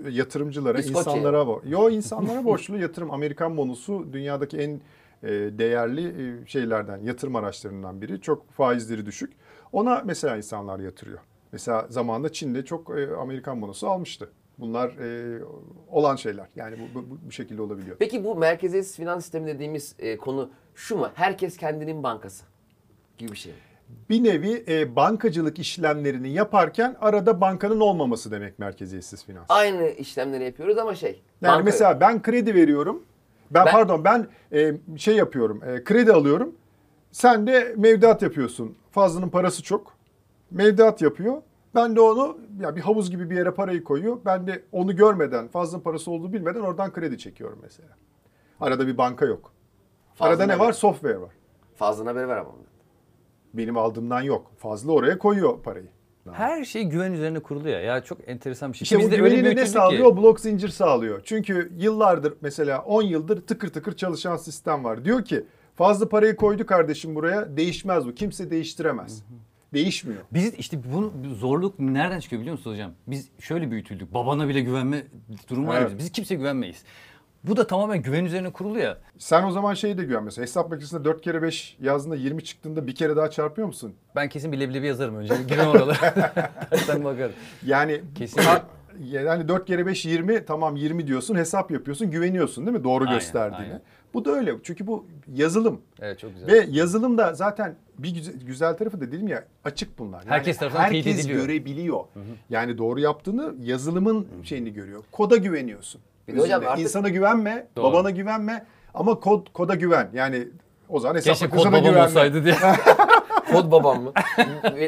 E, 0.08 0.12
yatırımcılara, 0.12 0.80
İskoçya. 0.80 1.14
insanlara 1.14 1.46
Yo 1.66 1.90
insanlara 1.90 2.46
borçlu 2.46 2.78
yatırım. 2.78 3.12
Amerikan 3.12 3.58
bonusu 3.58 4.14
dünyadaki 4.14 4.58
en 4.58 4.82
e, 5.24 5.30
değerli 5.58 6.08
e, 6.08 6.48
şeylerden, 6.48 6.98
yatırım 7.04 7.36
araçlarından 7.36 8.02
biri. 8.02 8.22
Çok 8.22 8.52
faizleri 8.52 9.06
düşük. 9.06 9.34
Ona 9.72 10.02
mesela 10.06 10.38
insanlar 10.38 10.80
yatırıyor. 10.80 11.20
Mesela 11.52 11.88
zamanında 11.90 12.32
Çin'de 12.32 12.66
çok 12.66 13.00
e, 13.00 13.16
Amerikan 13.16 13.62
bonosu 13.62 13.88
almıştı. 13.88 14.30
Bunlar 14.60 14.90
e, 14.90 15.40
olan 15.92 16.16
şeyler. 16.16 16.48
Yani 16.56 16.76
bu, 16.96 17.00
bu, 17.00 17.18
bu 17.28 17.32
şekilde 17.32 17.62
olabiliyor. 17.62 17.96
Peki 18.00 18.24
bu 18.24 18.36
merkeziyetsiz 18.36 18.96
finans 18.96 19.24
sistemi 19.24 19.48
dediğimiz 19.48 19.96
e, 20.00 20.18
konu 20.18 20.50
şu 20.76 20.98
mu? 20.98 21.10
Herkes 21.14 21.58
kendinin 21.58 22.04
bankası 22.04 22.44
gibi 23.18 23.32
bir 23.32 23.38
şey 23.38 23.52
mi? 23.52 23.58
Bir 24.10 24.24
nevi 24.24 24.64
e, 24.68 24.96
bankacılık 24.96 25.60
işlemlerini 25.60 26.30
yaparken 26.30 26.96
arada 27.02 27.42
bankanın 27.42 27.80
olmaması 27.80 28.32
demek 28.32 28.60
merkeziyetsiz 28.60 29.26
finans. 29.26 29.46
Aynı 29.50 29.90
işlemleri 29.90 30.44
yapıyoruz 30.44 30.78
ama 30.78 30.96
şey. 30.96 31.22
Yani 31.42 31.52
banka- 31.60 31.64
mesela 31.64 32.00
ben 32.00 32.22
kredi 32.22 32.56
veriyorum. 32.56 33.04
Ben, 33.52 33.66
Ben- 33.66 33.72
pardon 33.72 34.04
ben 34.04 34.28
e, 34.54 34.74
şey 34.98 35.16
yapıyorum. 35.16 35.64
e, 35.64 35.84
kredi 35.84 36.14
alıyorum. 36.14 36.56
Sen 37.12 37.48
de 37.48 37.74
mevduat 37.78 38.22
yapıyorsun. 38.22 38.76
Fazlının 38.92 39.30
parası 39.30 39.64
çok. 39.64 39.94
Mevduat 40.52 41.02
yapıyor. 41.02 41.42
Ben 41.78 41.96
de 41.96 42.02
onu 42.02 42.38
ya 42.62 42.76
bir 42.76 42.82
havuz 42.82 43.12
gibi 43.12 43.30
bir 43.30 43.36
yere 43.36 43.52
parayı 43.52 43.84
koyuyor. 43.84 44.18
Ben 44.26 44.48
de 44.48 44.64
onu 44.72 44.96
görmeden, 44.96 45.48
fazlının 45.48 45.82
parası 45.82 46.12
olduğu 46.12 46.34
bilmeden 46.34 46.60
oradan 46.60 46.94
kredi 46.94 47.18
çekiyorum 47.18 47.60
mesela. 47.62 47.90
Arada 48.60 48.88
bir 48.88 48.98
banka 48.98 49.26
yok. 49.26 49.52
Arada 50.20 50.38
Fazlına 50.38 50.54
ne 50.54 50.60
var? 50.60 50.74
Software 50.74 51.22
var. 51.22 51.32
Fazlına 51.76 52.10
haberi 52.10 52.28
var 52.28 52.38
ama. 52.38 52.52
Benim 53.54 53.78
aldığımdan 53.78 54.22
yok. 54.22 54.52
Fazla 54.58 54.92
oraya 54.92 55.18
koyuyor 55.18 55.62
parayı. 55.64 55.88
Her 56.32 56.66
şey 56.66 56.84
güven 56.84 57.12
üzerine 57.12 57.40
kurulu 57.40 57.70
ya. 57.70 57.80
Ya 57.82 58.04
çok 58.04 58.30
enteresan 58.30 58.74
bir 58.74 58.78
şey. 58.78 58.86
İşte 58.86 58.96
bu 58.96 59.00
biz 59.00 59.12
de 59.12 59.22
öyle 59.22 59.36
güvenini 59.36 59.56
ne 59.56 59.66
sağlıyor? 59.66 60.10
ki. 60.10 60.18
Blok 60.18 60.40
zincir 60.40 60.70
sağlıyor. 60.70 61.22
Çünkü 61.24 61.72
yıllardır 61.78 62.34
mesela 62.42 62.82
10 62.82 63.02
yıldır 63.02 63.42
tıkır 63.42 63.68
tıkır 63.68 63.96
çalışan 63.96 64.36
sistem 64.36 64.84
var. 64.84 65.06
Diyor 65.06 65.26
ki 65.26 65.46
Fazla 65.78 66.10
parayı 66.10 66.36
koydu 66.36 66.66
kardeşim 66.66 67.16
buraya. 67.16 67.58
Değişmez 67.58 68.08
bu. 68.08 68.16
Kimse 68.16 68.50
değiştiremez. 68.50 69.24
Değişmiyor. 69.74 70.20
Biz 70.34 70.54
işte 70.54 70.80
bunu 70.94 71.12
zorluk 71.36 71.80
nereden 71.80 72.20
çıkıyor 72.20 72.42
biliyor 72.42 72.58
musunuz 72.58 72.76
hocam? 72.76 72.92
Biz 73.08 73.30
şöyle 73.40 73.72
büyütüldük. 73.72 74.14
Babana 74.14 74.48
bile 74.48 74.62
güvenme 74.62 75.04
durumu 75.50 75.68
var 75.68 75.78
Evet. 75.78 75.88
bizde. 75.90 76.00
Biz 76.00 76.12
kimseye 76.12 76.36
güvenmeyiz. 76.36 76.84
Bu 77.44 77.58
da 77.58 77.68
tamamen 77.68 78.02
güven 78.02 78.26
üzerine 78.26 78.50
kurulu 78.52 78.80
ya. 78.80 78.98
Sen 79.18 79.44
o 79.44 79.52
zaman 79.52 79.74
şeyi 79.74 79.98
de 79.98 80.04
güven 80.04 80.24
mesela. 80.24 80.44
Hesap 80.44 80.70
makinesinde 80.70 81.04
4 81.06 81.22
kere 81.22 81.42
5 81.42 81.78
yazdığında 81.82 82.16
20 82.16 82.44
çıktığında 82.44 82.88
bir 82.88 82.96
kere 82.96 83.16
daha 83.16 83.30
çarpıyor 83.30 83.68
musun? 83.68 83.94
Ben 84.16 84.30
kesin 84.30 84.52
bir 84.52 84.60
leblebi 84.60 84.88
yazarım 84.88 85.16
önce. 85.16 85.34
Girmem 85.48 85.68
oralara. 85.68 86.52
Sen 86.86 87.04
bakarım. 87.04 87.34
Yani 87.66 88.02
Kesin. 88.16 88.42
Yani 89.04 89.48
4 89.48 89.66
kere 89.66 89.86
5 89.86 90.06
20 90.06 90.46
tamam 90.46 90.76
20 90.76 91.08
diyorsun 91.08 91.36
hesap 91.36 91.72
yapıyorsun 91.72 92.12
güveniyorsun 92.12 92.66
değil 92.66 92.78
mi 92.78 92.84
doğru 92.84 93.04
Aynen, 93.04 93.16
gösterdiğine. 93.16 93.66
aynen. 93.66 93.82
Bu 94.14 94.26
da 94.26 94.32
öyle 94.32 94.54
çünkü 94.64 94.88
bu 94.88 95.06
yazılım 95.36 95.82
Evet 96.02 96.20
çok 96.20 96.34
güzel. 96.34 96.48
ve 96.48 96.66
yazılım 96.70 97.18
da 97.18 97.34
zaten 97.34 97.76
bir 98.00 98.14
güzel, 98.14 98.34
güzel 98.46 98.78
tarafı 98.78 99.02
da 99.02 99.12
dedim 99.12 99.28
ya 99.28 99.44
açık 99.66 100.00
bunlar. 100.00 100.20
Yani 100.20 100.30
Herkes 100.30 100.58
tarafından 100.58 100.84
herkes 100.84 101.20
ediliyor. 101.20 101.42
görebiliyor. 101.42 102.00
Yani 102.50 102.78
doğru 102.78 103.00
yaptığını 103.00 103.56
yazılımın 103.62 104.28
şeyini 104.44 104.74
görüyor. 104.74 105.04
Koda 105.12 105.36
güveniyorsun. 105.38 106.02
Bir 106.28 106.38
hocam 106.38 106.64
artık- 106.68 106.84
İnsana 106.84 107.10
güvenme, 107.10 107.68
Doğru. 107.76 107.84
babana 107.86 108.10
güvenme 108.10 108.66
ama 108.94 109.20
kod 109.20 109.48
koda 109.54 109.76
güven. 109.76 110.10
Yani 110.14 110.48
o 110.90 111.00
zaman 111.00 111.16
hesap 111.16 111.34
Keşke 111.34 111.50
kod 111.50 111.66
babam 111.66 111.80
güvenme. 111.82 112.04
olsaydı 112.04 112.44
diye. 112.46 112.56
Kod 113.52 113.72
babam 113.72 114.04
mı? 114.04 114.14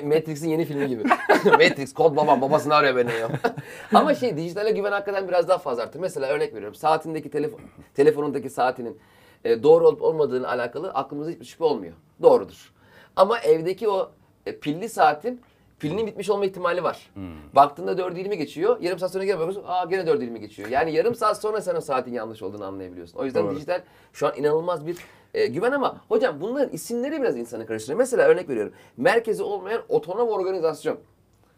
Matrix'in 0.03 0.49
yeni 0.49 0.65
filmi 0.65 0.87
gibi. 0.87 1.03
Matrix, 1.45 1.93
kod 1.93 2.15
babam, 2.15 2.41
babasını 2.41 2.75
arıyor 2.75 2.95
beni 2.95 3.11
ya. 3.11 3.29
Ama 3.93 4.15
şey 4.15 4.37
dijitale 4.37 4.71
güven 4.71 4.91
hakikaten 4.91 5.27
biraz 5.27 5.47
daha 5.47 5.57
fazla 5.57 5.83
arttı. 5.83 5.99
Mesela 5.99 6.27
örnek 6.27 6.53
veriyorum. 6.53 6.75
Saatindeki 6.75 7.29
telefon, 7.29 7.59
telefonundaki 7.93 8.49
saatinin 8.49 8.99
e, 9.43 9.63
doğru 9.63 9.87
olup 9.87 10.01
olmadığını 10.01 10.49
alakalı 10.49 10.91
aklımızda 10.91 11.31
hiçbir 11.31 11.45
şüphe 11.45 11.63
olmuyor. 11.63 11.93
Doğrudur. 12.21 12.73
Ama 13.15 13.39
evdeki 13.39 13.89
o 13.89 14.11
e, 14.45 14.59
pilli 14.59 14.89
saatin 14.89 15.41
pilinin 15.79 16.07
bitmiş 16.07 16.29
olma 16.29 16.45
ihtimali 16.45 16.83
var. 16.83 17.09
Baktığında 17.55 17.91
4.20 17.91 18.33
geçiyor. 18.33 18.77
Yarım 18.81 18.99
saat 18.99 19.11
sonra 19.11 19.23
gene 19.25 19.39
bakıyorsun. 19.39 19.63
Aa 19.67 19.85
gene 19.85 20.01
4.20 20.01 20.37
geçiyor. 20.37 20.69
Yani 20.69 20.91
yarım 20.93 21.15
saat 21.15 21.41
sonra 21.41 21.61
sen 21.61 21.75
o 21.75 21.81
saatin 21.81 22.13
yanlış 22.13 22.41
olduğunu 22.41 22.65
anlayabiliyorsun. 22.65 23.19
O 23.19 23.25
yüzden 23.25 23.43
Doğru. 23.43 23.55
dijital 23.55 23.81
şu 24.13 24.27
an 24.27 24.33
inanılmaz 24.37 24.87
bir 24.87 24.97
e, 25.33 25.47
güven 25.47 25.71
ama 25.71 26.01
hocam 26.07 26.41
bunların 26.41 26.73
isimleri 26.73 27.21
biraz 27.21 27.37
insanı 27.37 27.65
karıştırıyor. 27.65 27.99
Mesela 27.99 28.23
örnek 28.23 28.49
veriyorum. 28.49 28.73
Merkezi 28.97 29.43
olmayan 29.43 29.81
otonom 29.89 30.29
organizasyon. 30.29 30.97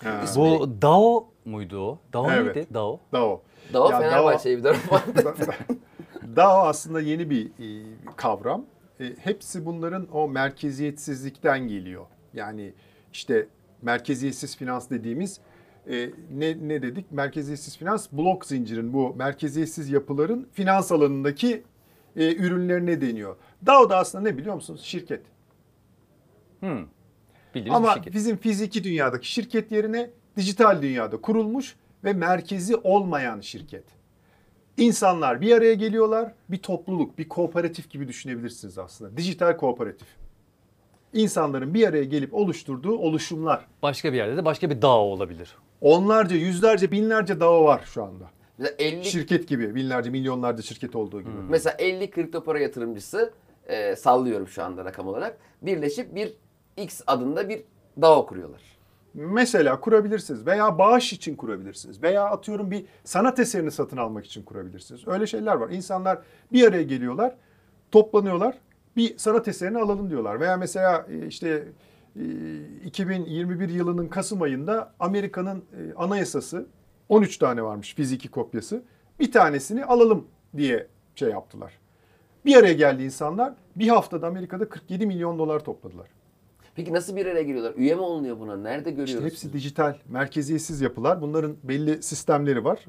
Ha. 0.03 0.21
İsmi- 0.23 0.59
Bu 0.59 0.81
DAO 0.81 1.27
muydu 1.45 1.79
o? 1.79 1.99
DAO 2.13 2.31
Evet. 2.31 2.55
neydi? 2.55 2.67
DAO. 2.73 2.99
DAO. 3.13 3.41
Daha 3.73 3.91
Ya 3.91 3.99
Fenerbahçe'ye 3.99 4.57
bir 4.57 4.63
tarafı 4.63 4.91
var. 4.95 5.03
DAO 6.35 6.59
aslında 6.67 7.01
yeni 7.01 7.29
bir 7.29 7.45
e, 7.45 7.85
kavram. 8.15 8.65
E, 8.99 9.05
hepsi 9.19 9.65
bunların 9.65 10.07
o 10.13 10.27
merkeziyetsizlikten 10.27 11.67
geliyor. 11.67 12.05
Yani 12.33 12.73
işte 13.13 13.47
merkeziyetsiz 13.81 14.57
finans 14.57 14.89
dediğimiz 14.89 15.39
e, 15.89 16.09
ne, 16.37 16.57
ne 16.67 16.81
dedik? 16.81 17.11
Merkeziyetsiz 17.11 17.77
finans 17.77 18.07
blok 18.11 18.45
zincirin 18.45 18.93
bu 18.93 19.15
merkeziyetsiz 19.15 19.89
yapıların 19.89 20.47
finans 20.51 20.91
alanındaki 20.91 21.63
e, 22.15 22.35
ürünlerine 22.35 23.01
deniyor. 23.01 23.35
DAO 23.65 23.89
da 23.89 23.97
aslında 23.97 24.23
ne 24.29 24.37
biliyor 24.37 24.55
musunuz? 24.55 24.81
Şirket. 24.83 25.21
Hmm. 26.59 26.85
Bildiğimiz 27.55 27.77
Ama 27.77 27.93
şirket. 27.93 28.13
bizim 28.13 28.37
fiziki 28.37 28.83
dünyadaki 28.83 29.31
şirket 29.31 29.71
yerine 29.71 30.09
dijital 30.37 30.81
dünyada 30.81 31.21
kurulmuş 31.21 31.75
ve 32.03 32.13
merkezi 32.13 32.75
olmayan 32.75 33.41
şirket. 33.41 33.83
İnsanlar 34.77 35.41
bir 35.41 35.51
araya 35.57 35.73
geliyorlar, 35.73 36.31
bir 36.49 36.57
topluluk, 36.57 37.17
bir 37.17 37.29
kooperatif 37.29 37.89
gibi 37.89 38.07
düşünebilirsiniz 38.07 38.77
aslında. 38.77 39.17
Dijital 39.17 39.57
kooperatif. 39.57 40.07
İnsanların 41.13 41.73
bir 41.73 41.87
araya 41.87 42.03
gelip 42.03 42.33
oluşturduğu 42.33 42.97
oluşumlar. 42.97 43.67
Başka 43.83 44.11
bir 44.13 44.17
yerde 44.17 44.37
de 44.37 44.45
başka 44.45 44.69
bir 44.69 44.81
DAO 44.81 44.99
olabilir. 44.99 45.55
Onlarca, 45.81 46.35
yüzlerce, 46.35 46.91
binlerce 46.91 47.39
DAO 47.39 47.63
var 47.65 47.81
şu 47.85 48.03
anda. 48.03 48.29
Mesela 48.57 48.75
50 48.79 49.05
Şirket 49.05 49.47
gibi, 49.47 49.75
binlerce, 49.75 50.09
milyonlarca 50.09 50.63
şirket 50.63 50.95
olduğu 50.95 51.21
gibi. 51.21 51.31
mesela 51.49 51.75
50 51.79 52.11
kripto 52.11 52.43
para 52.43 52.59
yatırımcısı 52.59 53.33
e, 53.65 53.95
sallıyorum 53.95 54.47
şu 54.47 54.63
anda 54.63 54.85
rakam 54.85 55.07
olarak. 55.07 55.37
Birleşip 55.61 56.15
bir 56.15 56.33
X 56.77 57.01
adında 57.07 57.49
bir 57.49 57.63
DAO 58.01 58.25
kuruyorlar. 58.25 58.61
Mesela 59.13 59.79
kurabilirsiniz 59.79 60.45
veya 60.45 60.77
bağış 60.77 61.13
için 61.13 61.35
kurabilirsiniz 61.35 62.03
veya 62.03 62.23
atıyorum 62.23 62.71
bir 62.71 62.85
sanat 63.03 63.39
eserini 63.39 63.71
satın 63.71 63.97
almak 63.97 64.25
için 64.25 64.43
kurabilirsiniz. 64.43 65.07
Öyle 65.07 65.27
şeyler 65.27 65.55
var. 65.55 65.69
İnsanlar 65.69 66.21
bir 66.51 66.67
araya 66.67 66.83
geliyorlar, 66.83 67.35
toplanıyorlar, 67.91 68.57
bir 68.95 69.17
sanat 69.17 69.47
eserini 69.47 69.77
alalım 69.77 70.09
diyorlar. 70.09 70.39
Veya 70.39 70.57
mesela 70.57 71.05
e, 71.09 71.27
işte 71.27 71.67
e, 72.15 72.23
2021 72.85 73.69
yılının 73.69 74.07
Kasım 74.07 74.41
ayında 74.41 74.93
Amerika'nın 74.99 75.57
e, 75.57 75.93
anayasası 75.95 76.65
13 77.09 77.37
tane 77.37 77.63
varmış 77.63 77.95
fiziki 77.95 78.31
kopyası. 78.31 78.83
Bir 79.19 79.31
tanesini 79.31 79.85
alalım 79.85 80.27
diye 80.57 80.87
şey 81.15 81.29
yaptılar. 81.29 81.80
Bir 82.45 82.55
araya 82.55 82.73
geldi 82.73 83.03
insanlar. 83.03 83.53
Bir 83.75 83.87
haftada 83.87 84.27
Amerika'da 84.27 84.69
47 84.69 85.05
milyon 85.05 85.39
dolar 85.39 85.59
topladılar. 85.59 86.07
Peki 86.75 86.93
nasıl 86.93 87.15
bir 87.15 87.25
araya 87.25 87.43
geliyorlar? 87.43 87.73
Üye 87.77 87.95
mi 87.95 88.01
olunuyor 88.01 88.39
buna? 88.39 88.57
Nerede 88.57 88.91
görüyoruz? 88.91 89.13
İşte 89.13 89.25
hepsi 89.25 89.53
dijital, 89.53 89.93
merkeziyetsiz 90.09 90.81
yapılar. 90.81 91.21
Bunların 91.21 91.55
belli 91.63 92.03
sistemleri 92.03 92.63
var. 92.65 92.79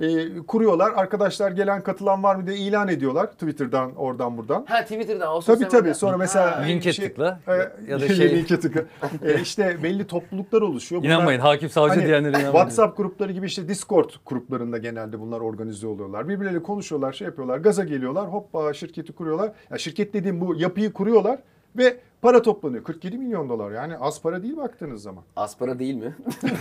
Ee, 0.00 0.36
kuruyorlar. 0.46 0.92
Arkadaşlar 0.96 1.50
gelen 1.50 1.82
katılan 1.82 2.22
var 2.22 2.36
mı 2.36 2.46
diye 2.46 2.56
ilan 2.56 2.88
ediyorlar. 2.88 3.32
Twitter'dan, 3.32 3.94
oradan 3.96 4.36
buradan. 4.36 4.64
Ha 4.68 4.82
Twitter'dan 4.82 5.32
o 5.34 5.40
Tabii 5.40 5.68
tabii. 5.68 5.94
Sonra 5.94 6.16
mesela 6.16 6.60
Linke 6.60 6.92
şey- 6.92 7.08
tıkla 7.08 7.40
e, 7.48 7.52
ya 7.90 8.00
da 8.00 8.08
şey- 8.14 8.36
linke 8.36 8.60
tıkla. 8.60 8.82
E, 9.22 9.40
işte 9.40 9.76
belli 9.82 10.06
topluluklar 10.06 10.62
oluşuyor. 10.62 11.02
Bunlar- 11.02 11.14
İnanmayın 11.14 11.40
hakim 11.40 11.68
savcı 11.68 11.94
Hani 11.94 12.06
diyenlere 12.06 12.30
inanmayın. 12.30 12.52
WhatsApp 12.52 12.96
grupları 12.96 13.32
gibi 13.32 13.46
işte 13.46 13.68
Discord 13.68 14.10
gruplarında 14.26 14.78
genelde 14.78 15.20
bunlar 15.20 15.40
organize 15.40 15.86
oluyorlar. 15.86 16.28
Birbirleriyle 16.28 16.62
konuşuyorlar, 16.62 17.12
şey 17.12 17.24
yapıyorlar, 17.26 17.58
gaza 17.58 17.84
geliyorlar. 17.84 18.28
Hoppa 18.32 18.74
şirketi 18.74 19.12
kuruyorlar. 19.12 19.52
Ya 19.70 19.78
şirket 19.78 20.14
dediğim 20.14 20.40
bu 20.40 20.54
yapıyı 20.54 20.92
kuruyorlar 20.92 21.38
ve 21.76 21.96
para 22.22 22.42
toplanıyor. 22.42 22.84
47 22.84 23.18
milyon 23.18 23.48
dolar 23.48 23.70
yani 23.70 23.98
az 23.98 24.22
para 24.22 24.42
değil 24.42 24.56
baktığınız 24.56 25.02
zaman. 25.02 25.24
Az 25.36 25.58
para 25.58 25.78
değil 25.78 25.94
mi? 25.94 26.16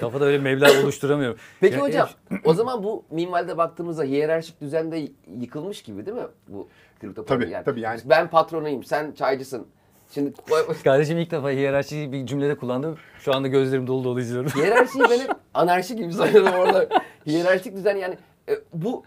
Kafada 0.00 0.24
öyle 0.24 0.38
meblağ 0.38 0.70
oluşturamıyorum. 0.82 1.38
Peki 1.60 1.74
Ya, 1.76 1.82
hocam 1.82 2.08
e, 2.30 2.34
o 2.44 2.54
zaman 2.54 2.84
bu 2.84 3.04
minvalde 3.10 3.58
baktığımızda 3.58 4.02
hiyerarşik 4.04 4.60
düzende 4.60 5.08
yıkılmış 5.40 5.82
gibi 5.82 6.06
değil 6.06 6.16
mi 6.16 6.22
bu 6.48 6.68
kripto 7.00 7.24
para? 7.24 7.38
Tabii, 7.38 7.56
tabii 7.64 7.80
yani. 7.80 8.00
Ben 8.04 8.30
patronuyum, 8.30 8.84
sen 8.84 9.12
çaycısın. 9.12 9.66
Şimdi 10.14 10.32
Kardeşim 10.84 11.18
ilk 11.18 11.30
defa 11.30 11.50
hiyerarşi 11.50 12.12
bir 12.12 12.26
cümlede 12.26 12.56
kullandım. 12.56 12.96
Şu 13.20 13.34
anda 13.34 13.48
gözlerim 13.48 13.86
dolu 13.86 14.04
dolu 14.04 14.20
izliyorum. 14.20 14.50
hiyerarşiyi 14.50 15.04
ben 15.10 15.18
hep 15.20 15.30
anarşi 15.54 15.96
gibi 15.96 16.12
sayıyordum 16.12 16.52
orada. 16.52 16.88
Hiyerarşik 17.26 17.76
düzen 17.76 17.96
yani 17.96 18.16
e, 18.48 18.52
bu 18.74 19.04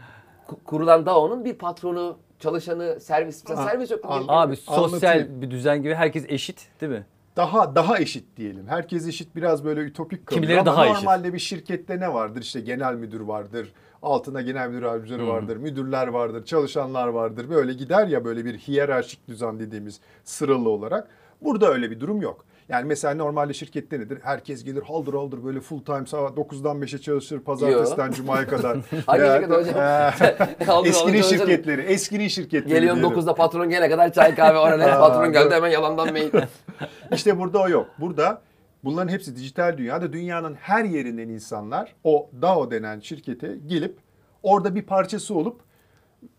ku- 0.47 0.63
kurulan 0.65 1.05
DAO'nun 1.05 1.45
bir 1.45 1.53
patronu, 1.53 2.17
çalışanı, 2.47 2.99
servis. 2.99 3.43
Mesela 3.43 3.61
Aa, 3.65 3.69
servis 3.69 3.91
yok. 3.91 3.99
an- 4.03 4.25
Abi 4.27 4.55
sosyal 4.55 4.83
Anlatayım. 4.83 5.41
bir 5.41 5.51
düzen 5.51 5.81
gibi 5.83 5.93
herkes 5.93 6.25
eşit 6.27 6.67
değil 6.81 6.91
mi? 6.91 7.05
daha 7.35 7.75
daha 7.75 7.97
eşit 7.99 8.37
diyelim. 8.37 8.67
Herkes 8.67 9.07
eşit 9.07 9.35
biraz 9.35 9.65
böyle 9.65 9.81
ütopik 9.81 10.25
kalıyor. 10.27 10.41
Kimileri 10.43 10.59
Ama 10.61 10.71
daha 10.71 10.85
eşit. 10.85 10.95
normalde 10.97 11.33
bir 11.33 11.39
şirkette 11.39 11.99
ne 11.99 12.13
vardır? 12.13 12.41
İşte 12.41 12.59
genel 12.59 12.93
müdür 12.95 13.19
vardır. 13.21 13.73
Altına 14.01 14.41
genel 14.41 14.69
müdür 14.69 14.81
yardımcıları 14.83 15.27
vardır. 15.27 15.57
Müdürler 15.57 16.07
vardır. 16.07 16.45
Çalışanlar 16.45 17.07
vardır. 17.07 17.49
Böyle 17.49 17.73
gider 17.73 18.07
ya 18.07 18.25
böyle 18.25 18.45
bir 18.45 18.57
hiyerarşik 18.57 19.27
düzen 19.27 19.59
dediğimiz 19.59 19.99
sıralı 20.23 20.69
olarak. 20.69 21.07
Burada 21.41 21.69
öyle 21.73 21.91
bir 21.91 21.99
durum 21.99 22.21
yok. 22.21 22.45
Yani 22.69 22.85
mesela 22.85 23.15
normalde 23.15 23.53
şirkette 23.53 23.99
nedir? 23.99 24.19
Herkes 24.23 24.63
gelir 24.63 24.81
haldır 24.81 25.13
haldır 25.13 25.43
böyle 25.45 25.59
full 25.61 25.83
time 25.85 26.05
saat 26.05 26.37
9'dan 26.37 26.77
5'e 26.81 26.97
çalışır 26.97 27.39
pazartesiden 27.39 28.11
cumaya 28.11 28.47
kadar. 28.47 28.77
Hangi 29.05 29.21
Ya- 29.21 29.41
şirket 29.41 29.57
hocam? 29.57 30.85
Eskinin 30.85 31.21
şirketleri, 31.21 31.81
eskinin 31.81 32.27
şirketleri. 32.27 32.73
Geliyorsun 32.73 33.03
diyelim. 33.03 33.19
9'da 33.19 33.35
patron 33.35 33.69
gelene 33.69 33.89
kadar 33.89 34.13
çay 34.13 34.35
kahve 34.35 34.57
orada 34.57 34.85
Aa, 34.85 34.99
patron 35.09 35.31
geldi 35.31 35.53
hemen 35.55 35.69
yalandan 35.69 36.11
mail. 36.11 36.29
İşte 37.13 37.39
burada 37.39 37.59
o 37.61 37.69
yok. 37.69 37.87
Burada 37.99 38.41
bunların 38.83 39.11
hepsi 39.11 39.35
dijital 39.35 39.77
dünyada 39.77 40.13
dünyanın 40.13 40.55
her 40.55 40.85
yerinden 40.85 41.29
insanlar 41.29 41.95
o 42.03 42.29
DAO 42.41 42.71
denen 42.71 42.99
şirkete 42.99 43.55
gelip 43.67 43.97
orada 44.43 44.75
bir 44.75 44.81
parçası 44.81 45.35
olup 45.35 45.59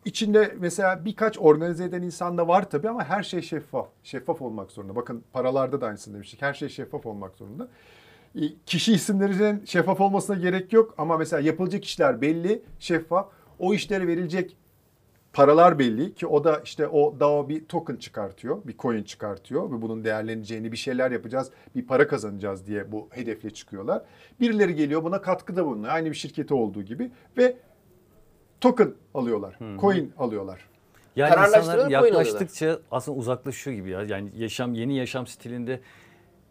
içinde 0.04 0.54
mesela 0.60 1.04
birkaç 1.04 1.38
organize 1.38 1.84
eden 1.84 2.02
insan 2.02 2.38
da 2.38 2.48
var 2.48 2.70
tabii 2.70 2.88
ama 2.88 3.04
her 3.04 3.22
şey 3.22 3.42
şeffaf. 3.42 3.88
Şeffaf 4.02 4.42
olmak 4.42 4.70
zorunda. 4.70 4.96
Bakın 4.96 5.24
paralarda 5.32 5.80
da 5.80 5.86
aynısını 5.86 6.14
demiştik. 6.14 6.42
Her 6.42 6.54
şey 6.54 6.68
şeffaf 6.68 7.06
olmak 7.06 7.36
zorunda. 7.36 7.68
E, 8.34 8.40
Kişi 8.66 8.92
isimlerinin 8.92 9.64
şeffaf 9.64 10.00
olmasına 10.00 10.36
gerek 10.36 10.72
yok 10.72 10.94
ama 10.98 11.16
mesela 11.16 11.40
yapılacak 11.40 11.84
işler 11.84 12.20
belli, 12.20 12.62
şeffaf. 12.78 13.28
O 13.58 13.74
işlere 13.74 14.06
verilecek 14.06 14.56
paralar 15.34 15.78
belli 15.78 16.14
ki 16.14 16.26
o 16.26 16.44
da 16.44 16.60
işte 16.64 16.88
o 16.88 17.20
DAO 17.20 17.48
bir 17.48 17.64
token 17.64 17.96
çıkartıyor, 17.96 18.66
bir 18.66 18.76
coin 18.78 19.02
çıkartıyor 19.02 19.70
ve 19.70 19.82
bunun 19.82 20.04
değerleneceğini 20.04 20.72
bir 20.72 20.76
şeyler 20.76 21.10
yapacağız, 21.10 21.50
bir 21.74 21.86
para 21.86 22.08
kazanacağız 22.08 22.66
diye 22.66 22.92
bu 22.92 23.08
hedefle 23.10 23.50
çıkıyorlar. 23.50 24.02
Birileri 24.40 24.74
geliyor 24.74 25.04
buna 25.04 25.20
katkıda 25.22 25.66
bulunuyor 25.66 25.92
aynı 25.92 26.10
bir 26.10 26.14
şirketi 26.14 26.54
olduğu 26.54 26.82
gibi 26.82 27.10
ve 27.38 27.56
token 28.60 28.94
alıyorlar, 29.14 29.58
coin 29.80 30.12
alıyorlar. 30.18 30.68
Yani 31.16 31.46
insanlar 31.46 31.90
yaklaştıkça 31.90 32.78
aslında 32.90 33.18
uzaklaşıyor 33.18 33.76
gibi 33.76 33.90
ya. 33.90 34.02
Yani 34.02 34.30
yaşam 34.36 34.74
yeni 34.74 34.96
yaşam 34.96 35.26
stilinde 35.26 35.80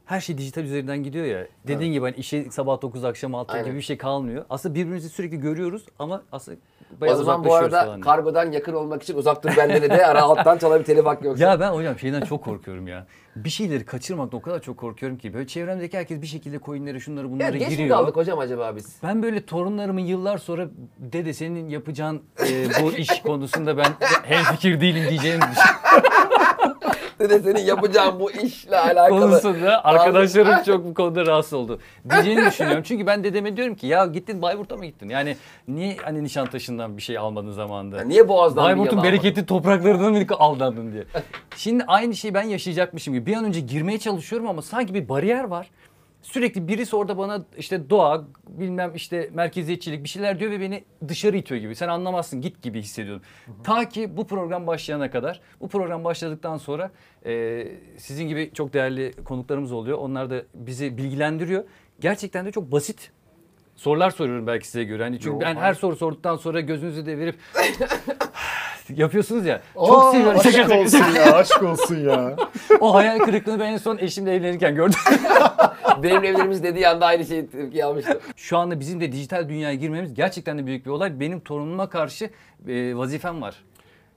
her 0.06 0.22
şey 0.22 0.38
dijital 0.38 0.64
üzerinden 0.64 1.04
gidiyor 1.04 1.26
ya. 1.26 1.48
Dediğin 1.68 1.94
gibi 1.94 2.06
hani 2.06 2.16
işe 2.16 2.52
sabah 2.52 2.82
9 2.82 3.04
akşam 3.06 3.36
6 3.36 3.54
Aynen. 3.54 3.66
gibi 3.66 3.76
bir 3.78 3.82
şey 3.82 3.98
kalmıyor. 3.98 4.46
Aslında 4.50 4.76
birbirimizi 4.76 5.10
sürekli 5.10 5.40
görüyoruz 5.40 5.86
ama 6.00 6.22
aslında 6.32 6.58
O 6.98 7.02
bayağı 7.02 7.18
zaman 7.18 7.44
bu 7.44 7.54
arada 7.56 7.86
falan. 7.86 8.02
kargodan 8.02 8.52
yakın 8.52 8.74
olmak 8.74 9.04
için 9.04 9.18
uzak 9.18 9.44
dur 9.44 9.50
benden 9.58 9.82
de 9.82 10.06
ara 10.06 10.22
alttan 10.22 10.58
çala 10.58 10.80
bir 10.80 10.86
telif 10.86 11.06
hakkı 11.06 11.26
yoksa. 11.28 11.44
Ya 11.44 11.60
ben 11.60 11.72
hocam 11.72 12.00
şeyden 12.00 12.22
çok 12.22 12.44
korkuyorum 12.44 12.88
ya. 12.88 13.08
Bir 13.36 13.50
şeyleri 13.50 13.86
kaçırmaktan 13.86 14.40
o 14.40 14.42
kadar 14.44 14.62
çok 14.62 14.78
korkuyorum 14.78 15.18
ki. 15.18 15.34
Böyle 15.34 15.48
çevremdeki 15.48 15.98
herkes 15.98 16.22
bir 16.22 16.28
şekilde 16.28 16.60
coinlere 16.60 17.00
şunları 17.00 17.26
Ya 17.26 17.32
bunlara 17.32 17.58
geç 17.58 17.70
mi 17.70 17.78
giriyor. 17.78 17.98
kaldık 17.98 18.16
hocam 18.16 18.40
acaba 18.40 18.76
biz? 18.76 18.96
Ben 19.04 19.24
böyle 19.24 19.46
torunlarımın 19.46 20.02
yıllar 20.02 20.38
sonra 20.38 20.68
dede 20.98 21.34
senin 21.34 21.70
yapacağın 21.70 22.22
e, 22.50 22.66
bu 22.84 22.92
iş 22.92 23.22
konusunda 23.22 23.78
ben 23.78 23.88
hemfikir 24.24 24.82
değilim 24.82 25.04
diyeceğini 25.10 25.40
Dede 27.20 27.40
senin 27.40 27.66
yapacağın 27.66 28.20
bu 28.20 28.32
işle 28.32 28.78
alakalı. 28.78 29.20
konusunda 29.20 29.86
arkadaşlarım 29.86 30.64
çok 30.66 30.86
bu 30.86 30.94
konuda 30.94 31.26
rahatsız 31.26 31.54
oldu. 31.54 31.80
Diyeceğini 32.10 32.46
düşünüyorum. 32.46 32.84
Çünkü 32.84 33.06
ben 33.08 33.24
dedeme 33.24 33.58
diyorum 33.58 33.76
ki 33.76 33.88
ya 33.88 34.06
gittin 34.06 34.42
Bayburt'a 34.42 34.76
mı 34.78 34.86
gittin? 34.86 35.10
Yani 35.10 35.38
niye 35.68 35.98
hani 36.04 36.24
Nişantaşı'ndan 36.24 36.98
bir 36.98 37.02
şey 37.02 37.18
almadın 37.18 37.52
zamanında? 37.52 37.98
Ya 37.98 38.04
niye 38.04 38.28
boğazdan 38.28 38.66
Bayburt'un 38.66 39.04
bereketli 39.04 39.46
topraklarına 39.46 40.10
mı 40.10 40.36
aldandın 40.40 40.94
diye. 40.94 41.04
Şimdi 41.58 41.84
aynı 41.88 42.16
şeyi 42.16 42.34
ben 42.34 42.44
yaşayacakmışım 42.44 43.14
gibi. 43.14 43.26
Bir 43.26 43.36
an 43.36 43.46
önce 43.46 43.60
girmeye 43.60 44.00
çalışıyorum 44.00 44.48
ama 44.48 44.62
sanki 44.62 44.94
bir 44.94 45.10
bariyer 45.10 45.44
var. 45.44 45.70
Sürekli 46.22 46.68
birisi 46.68 46.96
orada 46.96 47.18
bana 47.18 47.42
işte 47.58 47.90
doğa, 47.90 48.24
bilmem 48.60 48.92
işte 48.96 49.30
merkeziyetçilik 49.34 50.04
bir 50.04 50.10
şeyler 50.10 50.40
diyor 50.40 50.52
ve 50.52 50.60
beni 50.60 50.84
dışarı 51.08 51.38
itiyor 51.38 51.62
gibi. 51.62 51.76
Sen 51.76 51.88
anlamazsın 51.88 52.42
git 52.42 52.62
gibi 52.62 52.82
hissediyorum. 52.82 53.22
Ta 53.64 53.90
ki 53.90 54.18
bu 54.18 54.28
program 54.28 54.68
başlayana 54.68 55.12
kadar. 55.12 55.42
Bu 55.62 55.68
program 55.68 56.04
başladıktan 56.04 56.58
sonra 56.58 56.92
e, 57.26 57.68
sizin 57.98 58.28
gibi 58.28 58.52
çok 58.54 58.74
değerli 58.74 59.14
konuklarımız 59.24 59.72
oluyor. 59.72 59.98
Onlar 59.98 60.30
da 60.30 60.44
bizi 60.54 60.98
bilgilendiriyor. 60.98 61.64
Gerçekten 62.00 62.46
de 62.46 62.52
çok 62.52 62.72
basit 62.72 63.12
sorular 63.76 64.12
soruyorum 64.12 64.48
belki 64.48 64.68
size 64.68 64.84
göre. 64.84 65.04
Hani 65.04 65.16
çünkü 65.16 65.30
Yok, 65.30 65.42
ben 65.42 65.56
her 65.56 65.62
hayır. 65.62 65.76
soru 65.76 65.96
sorduktan 65.96 66.36
sonra 66.36 66.62
gözünüzü 66.62 67.06
devirip 67.06 67.36
yapıyorsunuz 68.90 69.46
ya. 69.46 69.62
Aa, 69.76 69.88
Çok 69.88 70.12
seviyorum. 70.16 70.40
Aşk 70.40 70.72
olsun 70.72 70.98
ya 71.16 71.34
aşk 71.36 71.64
olsun 71.64 71.96
ya. 71.96 72.36
o 72.80 72.94
hayal 72.96 73.20
kırıklığını 73.20 73.60
ben 73.60 73.72
en 73.74 73.78
son 73.78 73.98
eşimle 73.98 74.36
evlenirken 74.36 74.76
gördüm. 74.76 75.00
Benim 76.04 76.24
evlerimiz 76.24 76.64
dediği 76.64 76.88
anda 76.88 77.06
aynı 77.06 77.26
şeyi 77.26 77.48
tepki 77.50 77.86
almıştım. 77.86 78.18
Şu 78.36 78.58
anda 78.58 78.80
bizim 78.80 79.02
de 79.02 79.12
dijital 79.12 79.50
dünyaya 79.50 79.76
girmemiz 79.76 80.14
gerçekten 80.14 80.58
de 80.58 80.66
büyük 80.66 80.86
bir 80.86 80.92
olay. 80.92 81.20
Benim 81.20 81.40
torunuma 81.40 81.90
karşı 81.90 82.30
e, 82.68 82.96
vazifem 82.98 83.42
var. 83.42 83.64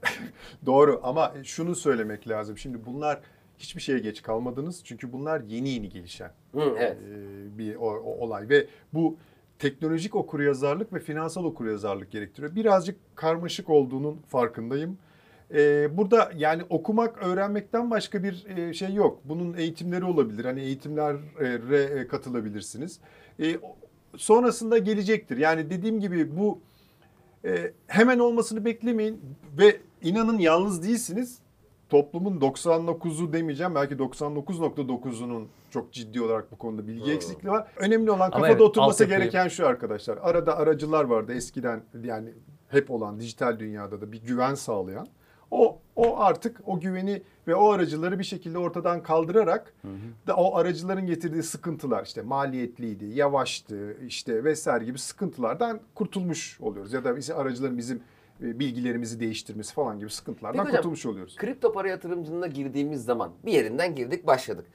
Doğru 0.65 0.99
ama 1.03 1.33
şunu 1.43 1.75
söylemek 1.75 2.27
lazım. 2.27 2.57
Şimdi 2.57 2.85
bunlar 2.85 3.19
hiçbir 3.57 3.81
şeye 3.81 3.99
geç 3.99 4.21
kalmadınız. 4.21 4.81
Çünkü 4.85 5.13
bunlar 5.13 5.41
yeni 5.41 5.69
yeni 5.69 5.89
gelişen 5.89 6.31
Hı, 6.53 6.61
evet. 6.77 6.97
e, 6.97 7.57
bir 7.57 7.75
o- 7.75 8.01
o- 8.05 8.17
olay 8.25 8.49
ve 8.49 8.65
bu 8.93 9.17
teknolojik 9.59 10.15
okuryazarlık 10.15 10.93
ve 10.93 10.99
finansal 10.99 11.43
okuryazarlık 11.43 12.11
gerektiriyor. 12.11 12.55
Birazcık 12.55 12.95
karmaşık 13.15 13.69
olduğunun 13.69 14.21
farkındayım. 14.27 14.97
E, 15.53 15.87
burada 15.97 16.31
yani 16.35 16.63
okumak, 16.69 17.17
öğrenmekten 17.17 17.91
başka 17.91 18.23
bir 18.23 18.45
e, 18.57 18.73
şey 18.73 18.93
yok. 18.93 19.19
Bunun 19.25 19.53
eğitimleri 19.53 20.05
olabilir. 20.05 20.45
Hani 20.45 20.61
eğitimlere 20.61 22.01
e, 22.01 22.07
katılabilirsiniz. 22.07 22.99
E, 23.39 23.55
sonrasında 24.17 24.77
gelecektir. 24.77 25.37
Yani 25.37 25.69
dediğim 25.69 25.99
gibi 25.99 26.37
bu 26.37 26.59
e, 27.45 27.71
hemen 27.87 28.19
olmasını 28.19 28.65
beklemeyin 28.65 29.21
ve 29.57 29.77
inanın 30.01 30.37
yalnız 30.37 30.83
değilsiniz. 30.83 31.39
Toplumun 31.89 32.39
99'u 32.39 33.33
demeyeceğim 33.33 33.75
belki 33.75 33.95
99.9'unun 33.95 35.45
çok 35.77 35.93
ciddi 35.93 36.21
olarak 36.21 36.51
bu 36.51 36.57
konuda 36.57 36.87
bilgi 36.87 37.11
eksikliği 37.11 37.51
var. 37.51 37.67
Önemli 37.77 38.11
olan 38.11 38.31
kafada 38.31 38.47
evet, 38.47 38.61
oturması 38.61 39.05
gereken 39.05 39.47
şu 39.47 39.67
arkadaşlar. 39.67 40.17
Arada 40.21 40.57
aracılar 40.57 41.03
vardı 41.03 41.33
eskiden 41.33 41.83
yani 42.03 42.33
hep 42.69 42.91
olan 42.91 43.19
dijital 43.19 43.59
dünyada 43.59 44.01
da 44.01 44.11
bir 44.11 44.21
güven 44.21 44.55
sağlayan. 44.55 45.07
O 45.51 45.79
o 45.95 46.19
artık 46.19 46.61
o 46.65 46.79
güveni 46.79 47.21
ve 47.47 47.55
o 47.55 47.71
aracıları 47.71 48.19
bir 48.19 48.23
şekilde 48.23 48.57
ortadan 48.57 49.03
kaldırarak 49.03 49.73
da 50.27 50.35
o 50.35 50.55
aracıların 50.55 51.05
getirdiği 51.05 51.43
sıkıntılar 51.43 52.05
işte 52.05 52.21
maliyetliydi, 52.21 53.05
yavaştı 53.05 53.97
işte 54.07 54.43
vesaire 54.43 54.85
gibi 54.85 54.99
sıkıntılardan 54.99 55.79
kurtulmuş 55.95 56.61
oluyoruz. 56.61 56.93
Ya 56.93 57.03
da 57.03 57.15
bizi 57.15 57.33
aracıların 57.33 57.77
bizim 57.77 58.01
e, 58.43 58.59
bilgilerimizi 58.59 59.19
değiştirmesi 59.19 59.73
falan 59.73 59.99
gibi 59.99 60.09
sıkıntılardan 60.09 60.57
Peki 60.57 60.67
hocam, 60.67 60.77
kurtulmuş 60.77 61.05
oluyoruz. 61.05 61.35
Kripto 61.35 61.73
para 61.73 61.89
yatırımcılığına 61.89 62.47
girdiğimiz 62.47 63.05
zaman 63.05 63.31
bir 63.45 63.51
yerinden 63.51 63.95
girdik 63.95 64.27
başladık. 64.27 64.65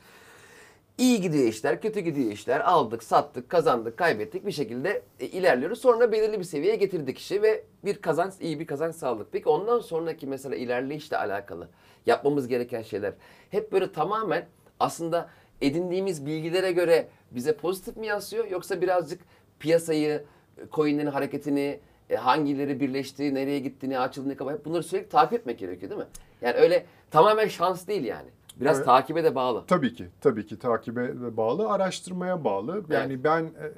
İyi 0.98 1.20
gidiyor 1.20 1.48
işler, 1.48 1.80
kötü 1.80 2.00
gidiyor 2.00 2.30
işler. 2.32 2.60
Aldık, 2.60 3.02
sattık, 3.02 3.48
kazandık, 3.48 3.96
kaybettik 3.96 4.46
bir 4.46 4.52
şekilde 4.52 5.02
e, 5.20 5.26
ilerliyoruz. 5.26 5.80
Sonra 5.80 6.12
belirli 6.12 6.38
bir 6.38 6.44
seviyeye 6.44 6.76
getirdik 6.76 7.18
işi 7.18 7.42
ve 7.42 7.64
bir 7.84 7.94
kazanç, 7.94 8.34
iyi 8.40 8.60
bir 8.60 8.66
kazanç 8.66 8.94
sağladık. 8.94 9.28
Peki 9.32 9.48
ondan 9.48 9.78
sonraki 9.78 10.26
mesela 10.26 10.56
ilerleyişle 10.56 11.16
alakalı 11.16 11.68
yapmamız 12.06 12.48
gereken 12.48 12.82
şeyler 12.82 13.12
hep 13.50 13.72
böyle 13.72 13.92
tamamen 13.92 14.46
aslında 14.80 15.28
edindiğimiz 15.60 16.26
bilgilere 16.26 16.72
göre 16.72 17.08
bize 17.30 17.56
pozitif 17.56 17.96
mi 17.96 18.06
yansıyor 18.06 18.50
yoksa 18.50 18.80
birazcık 18.80 19.20
piyasayı, 19.60 20.24
e, 20.58 20.62
coinlerin 20.72 21.06
hareketini, 21.06 21.80
e, 22.10 22.16
hangileri 22.16 22.80
birleşti, 22.80 23.34
nereye 23.34 23.58
gitti, 23.58 23.90
ne 23.90 23.98
açıldı, 23.98 24.28
ne 24.28 24.36
kapandı 24.36 24.58
hep 24.58 24.64
bunları 24.64 24.82
sürekli 24.82 25.08
takip 25.08 25.32
etmek 25.32 25.58
gerekiyor 25.58 25.90
değil 25.90 26.00
mi? 26.00 26.08
Yani 26.42 26.54
öyle 26.56 26.86
tamamen 27.10 27.48
şans 27.48 27.86
değil 27.86 28.04
yani. 28.04 28.28
Biraz 28.62 28.76
Evet. 28.76 28.86
takibe 28.86 29.24
de 29.24 29.34
bağlı. 29.34 29.64
Tabii 29.66 29.94
ki, 29.94 30.08
tabii 30.20 30.46
ki 30.46 30.58
takibe 30.58 31.36
bağlı, 31.36 31.68
araştırmaya 31.70 32.44
bağlı. 32.44 32.84
Yani 32.90 33.24
ben 33.24 33.42
e, 33.44 33.72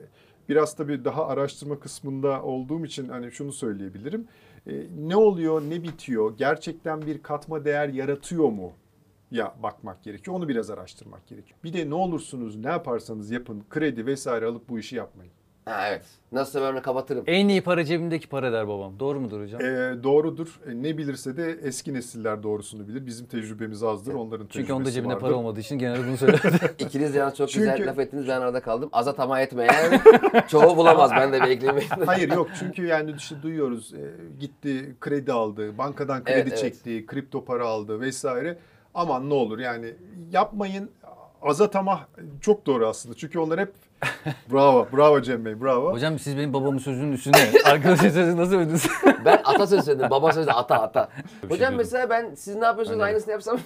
biraz 0.49 0.77
tabii 0.77 1.05
daha 1.05 1.27
araştırma 1.27 1.79
kısmında 1.81 2.43
olduğum 2.43 2.85
için 2.85 3.09
hani 3.09 3.33
şunu 3.33 3.53
söyleyebilirim. 3.53 4.29
E, 4.67 4.73
Ne 4.99 5.17
oluyor, 5.17 5.63
ne 5.63 5.83
bitiyor, 5.83 6.37
gerçekten 6.37 7.03
bir 7.03 7.23
katma 7.23 7.65
değer 7.65 7.89
yaratıyor 7.89 8.49
mu? 8.49 8.73
Ya 9.31 9.55
bakmak 9.63 10.03
gerekiyor. 10.03 10.37
Onu 10.37 10.49
biraz 10.49 10.71
araştırmak 10.71 11.27
gerekiyor. 11.27 11.59
Bir 11.65 11.73
de 11.73 11.91
ne 11.91 11.95
olursunuz, 11.95 12.57
ne 12.57 12.69
yaparsanız 12.69 13.31
yapın, 13.31 13.65
kredi 13.71 14.07
vesaire 14.07 14.47
alıp 14.47 14.69
bu 14.69 14.79
işi 14.79 14.97
yapmayın. 14.97 15.33
Ha 15.65 15.89
evet. 15.89 16.05
Nasıl 16.33 16.61
ben 16.63 16.73
onu 16.73 16.83
kapatırım. 16.83 17.25
En 17.27 17.49
iyi 17.49 17.61
para 17.63 17.85
cebimdeki 17.85 18.29
para 18.29 18.53
der 18.53 18.69
babam. 18.69 18.99
Doğru 19.01 19.21
mudur 19.21 19.43
hocam? 19.43 19.61
E, 19.61 20.03
doğrudur. 20.03 20.61
E, 20.71 20.83
ne 20.83 20.99
bilirse 20.99 21.37
de 21.37 21.59
eski 21.63 21.95
nesiller 21.95 22.43
doğrusunu 22.43 22.89
bilir. 22.89 23.07
Bizim 23.07 23.27
tecrübemiz 23.27 23.83
azdır, 23.83 24.15
onların 24.15 24.47
tecrübesi 24.47 24.53
Çünkü 24.61 24.73
onda 24.73 24.91
cebinde 24.91 25.09
vardır. 25.15 25.21
para 25.27 25.35
olmadığı 25.35 25.61
için 25.61 25.79
genelde 25.79 26.07
bunu 26.09 26.17
söyler. 26.17 26.41
İkiniz 26.79 27.15
de 27.15 27.19
yalnız 27.19 27.37
çok 27.37 27.49
Çünkü- 27.51 27.71
güzel 27.71 27.89
laf 27.89 27.99
ettiniz. 27.99 28.29
Ben 28.29 28.41
arada 28.41 28.61
kaldım. 28.61 28.89
Aza 28.93 29.15
tamah 29.15 29.41
etmeyen 29.41 30.01
çoğu 30.49 30.77
bulamaz. 30.77 31.11
Ben 31.17 31.33
de 31.33 31.41
bir 31.43 31.49
ekleyeyim. 31.49 31.83
Hayır 32.07 32.33
yok 32.33 32.49
çünkü 32.61 32.87
yani 32.87 33.15
işte 33.19 33.43
duyuyoruz 33.43 33.95
e, 33.95 34.01
gitti 34.41 34.97
kredi 35.01 35.33
aldı, 35.33 35.79
bankadan 35.79 36.25
kredi 36.25 36.35
Evet, 36.39 36.49
evet. 36.49 36.59
çekti, 36.59 37.07
kripto 37.07 37.45
para 37.45 37.67
aldı 37.67 38.01
vesaire. 38.01 38.59
Aman 38.95 39.31
ne 39.31 39.35
olur 39.35 39.59
yani 39.59 39.95
yapmayın. 40.33 40.91
Aza 41.43 41.71
tamah 41.71 42.05
çok 42.41 42.67
doğru 42.67 42.87
aslında. 42.87 43.15
Çünkü 43.15 43.39
onlar 43.39 43.61
hep 43.61 43.73
bravo, 44.53 44.87
bravo 44.93 45.21
Cem 45.23 45.45
Bey, 45.45 45.61
bravo. 45.61 45.93
hocam 45.93 46.19
siz 46.19 46.37
benim 46.37 46.53
babamın 46.53 46.79
sözünün 46.79 47.13
üstüne. 47.13 47.37
Arkadaşın 47.65 48.09
sözünü 48.11 48.37
nasıl 48.37 48.55
övdünüz? 48.55 48.87
Ben 49.25 49.41
atasözü 49.45 49.83
söyledim. 49.83 50.11
Baba 50.11 50.33
sözü 50.33 50.47
de 50.47 50.53
ata 50.53 50.83
ata. 50.83 51.09
şey 51.15 51.23
Hocam 51.51 51.59
diyordum. 51.59 51.77
mesela 51.77 52.11
ben 52.11 52.35
siz 52.35 52.57
ne 52.57 52.65
yapıyorsunuz 52.65 52.97
Öyle. 52.97 53.05
aynısını 53.05 53.33
yapsam 53.33 53.59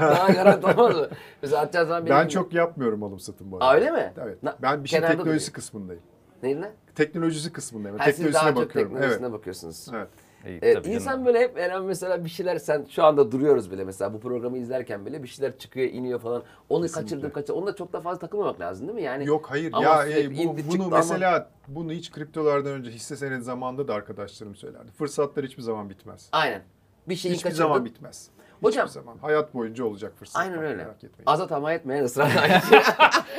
daha 0.00 0.32
garanti 0.32 0.66
olmaz 0.66 0.96
mı? 0.96 1.08
Mesela 1.42 1.62
atacağız 1.62 1.88
zaman 1.88 2.06
benim 2.06 2.16
ben 2.16 2.22
gibi- 2.22 2.32
çok 2.32 2.54
yapmıyorum 2.54 3.02
alım 3.02 3.20
satım 3.20 3.50
bu 3.52 3.56
arada. 3.56 3.66
Aa, 3.66 3.74
öyle 3.74 3.90
mi? 3.90 4.12
Evet. 4.24 4.42
Na- 4.42 4.56
ben 4.62 4.84
bir 4.84 4.88
şey 4.88 5.00
teknolojisi 5.00 5.46
duruyor. 5.46 5.54
kısmındayım. 5.54 6.02
Neyin 6.42 6.62
lan? 6.62 6.70
Teknolojisi 6.94 7.52
kısmındayım. 7.52 7.98
Ha, 7.98 8.04
siz 8.04 8.16
Teknolojisine 8.16 8.42
daha 8.46 8.54
çok 8.54 8.68
bakıyorum. 8.68 8.92
teknolojisine 8.92 9.26
Evet. 9.26 9.38
bakıyorsunuz. 9.38 9.86
Evet. 9.94 10.08
İyi, 10.46 10.58
Evet, 10.62 10.74
tabii 10.74 10.84
canım. 10.84 10.98
insan 10.98 11.26
böyle 11.26 11.40
hep 11.40 11.58
Eren 11.58 11.82
mesela 11.82 12.24
bir 12.24 12.30
şeyler 12.30 12.58
sen 12.58 12.86
şu 12.90 13.04
anda 13.04 13.32
duruyoruz 13.32 13.70
bile 13.70 13.84
mesela 13.84 14.14
bu 14.14 14.20
programı 14.20 14.58
izlerken 14.58 15.06
bile 15.06 15.22
bir 15.22 15.28
şeyler 15.28 15.58
çıkıyor 15.58 15.86
iniyor 15.90 16.20
falan. 16.20 16.42
Onu 16.68 16.88
kaçırdım 16.92 17.30
kaçırdım. 17.32 17.56
Onunla 17.56 17.76
çok 17.76 17.92
da 17.92 18.00
fazla 18.00 18.18
takılmamak 18.18 18.60
lazım 18.60 18.86
değil 18.88 18.94
mi? 18.98 19.02
Yani 19.02 19.26
Yok 19.26 19.46
hayır 19.50 19.70
Ama 19.72 19.84
ya 19.84 20.08
e, 20.08 20.30
bu, 20.30 20.32
indi, 20.32 20.46
bunu 20.64 20.72
çıktı 20.72 20.84
ama- 20.86 20.96
mesela 20.96 21.50
bunu 21.68 21.92
hiç 21.92 22.10
kriptolardan 22.12 22.72
önce 22.72 22.90
hisse 22.90 23.16
senedi 23.16 23.42
zamanında 23.42 23.88
da 23.88 23.94
arkadaşlarım 23.94 24.56
söylerdi. 24.56 24.90
Fırsatlar 24.92 25.44
hiçbir 25.44 25.62
zaman 25.62 25.90
bitmez. 25.90 26.28
aynen. 26.32 26.62
Bir 27.08 27.16
şeyi 27.16 27.32
Hiçbir 27.34 27.42
kaçırdın. 27.42 27.62
zaman 27.64 27.84
bitmez. 27.84 28.30
Hocam- 28.62 28.86
Hiçbir 28.86 29.00
zaman. 29.00 29.18
Hayat 29.18 29.54
boyunca 29.54 29.84
olacak 29.84 30.12
fırsatlar. 30.18 30.42
Aynen 30.46 30.58
öyle. 30.62 30.76
Merak 30.76 30.96
etmeyin. 31.04 31.22
Aza 31.26 31.46
tamah 31.46 31.72
etmeyen 31.72 32.04
ısrarla 32.04 32.40
aynı 32.42 32.62
şey. 32.62 32.78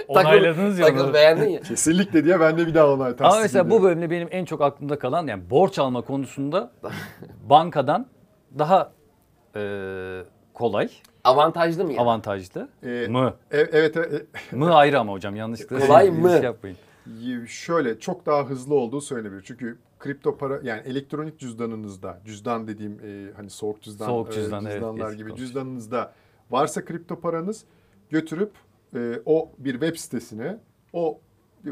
Onayladınız 0.08 0.80
ya 0.80 0.86
Takıl 0.88 1.14
beğendin 1.14 1.50
ya. 1.50 1.62
Kesinlikle 1.62 2.26
diye 2.26 2.40
ben 2.40 2.58
de 2.58 2.68
bir 2.68 2.74
daha 2.74 2.88
onay 2.94 3.14
Ama 3.20 3.40
mesela 3.42 3.70
bu 3.70 3.84
bölümde 3.84 4.10
benim 4.10 4.28
en 4.32 4.46
çok 4.46 4.62
aklımda 4.62 5.00
kalan 5.00 5.28
yani 5.28 5.50
borç 5.50 5.80
alma 5.80 6.02
konusunda 6.02 6.72
bankadan 7.50 8.06
daha 8.60 8.92
e, 9.56 9.62
kolay, 10.54 10.90
Avantajlı 11.24 11.86
mı 11.86 11.92
yani? 11.94 12.02
avantajlı 12.02 12.70
Ee, 12.84 13.08
mı? 13.10 13.34
E- 13.52 13.58
evet 13.60 13.98
e, 13.98 14.10
Mı 14.52 14.76
ayrı 14.76 15.00
ama 15.00 15.14
hocam 15.14 15.36
yanlışlıkla 15.36 15.80
Kolay 15.80 16.10
mı? 16.12 16.30
yapmayın. 16.32 16.78
e, 17.44 17.48
şöyle 17.48 18.00
çok 18.00 18.26
daha 18.26 18.44
hızlı 18.44 18.76
olduğu 18.76 19.02
söylenebilir. 19.02 19.44
Çünkü 19.48 19.78
kripto 20.00 20.38
para 20.38 20.60
yani 20.64 20.82
elektronik 20.86 21.40
cüzdanınızda 21.40 22.22
cüzdan 22.26 22.68
dediğim 22.68 23.00
e, 23.04 23.32
hani 23.36 23.50
soğuk 23.50 23.82
cüzdan, 23.82 24.06
Soğuk 24.06 24.30
e, 24.30 24.32
cüzdan, 24.32 24.66
evet, 24.66 24.74
cüzdanlar 24.74 25.06
eski 25.12 25.18
gibi 25.18 25.36
cüzdanınızda 25.36 26.14
varsa 26.52 26.86
kripto 26.86 27.20
paranız 27.20 27.66
götürüp 28.10 28.52
e, 28.96 29.22
o 29.26 29.52
bir 29.58 29.72
web 29.72 29.96
sitesine 29.96 30.60
o 30.94 31.20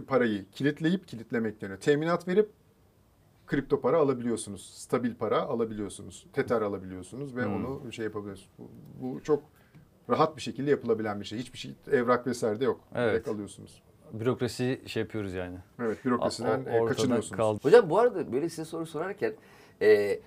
parayı 0.07 0.45
kilitleyip 0.51 1.07
kilitlemek 1.07 1.61
yerine 1.61 1.77
teminat 1.77 2.27
verip 2.27 2.49
kripto 3.47 3.81
para 3.81 3.97
alabiliyorsunuz. 3.97 4.73
Stabil 4.73 5.15
para 5.15 5.41
alabiliyorsunuz. 5.41 6.25
Tether 6.33 6.61
alabiliyorsunuz 6.61 7.35
ve 7.35 7.45
Hmm. 7.45 7.55
onu 7.55 7.91
şey 7.93 8.05
yapabiliyorsunuz. 8.05 8.49
Bu, 8.59 8.69
bu 9.01 9.23
çok 9.23 9.43
rahat 10.09 10.37
bir 10.37 10.41
şekilde 10.41 10.69
yapılabilen 10.69 11.19
bir 11.19 11.25
şey. 11.25 11.39
Hiçbir 11.39 11.57
şey 11.57 11.75
evrak 11.91 12.27
vesaire 12.27 12.59
de 12.59 12.65
yok. 12.65 12.79
Evet. 12.95 13.13
Direkt 13.13 13.27
alıyorsunuz. 13.27 13.81
Bürokrasi 14.13 14.81
şey 14.85 15.03
yapıyoruz 15.03 15.33
yani. 15.33 15.57
Evet 15.81 16.05
bürokrasiden 16.05 16.65
e, 16.65 16.85
kaçınıyorsunuz. 16.85 17.37
kaldı. 17.37 17.59
Hocam 17.63 17.89
bu 17.89 17.99
arada 17.99 18.31
böyle 18.31 18.49
size 18.49 18.65
soru 18.65 18.85
sorarken 18.85 19.33
e, 19.81 20.19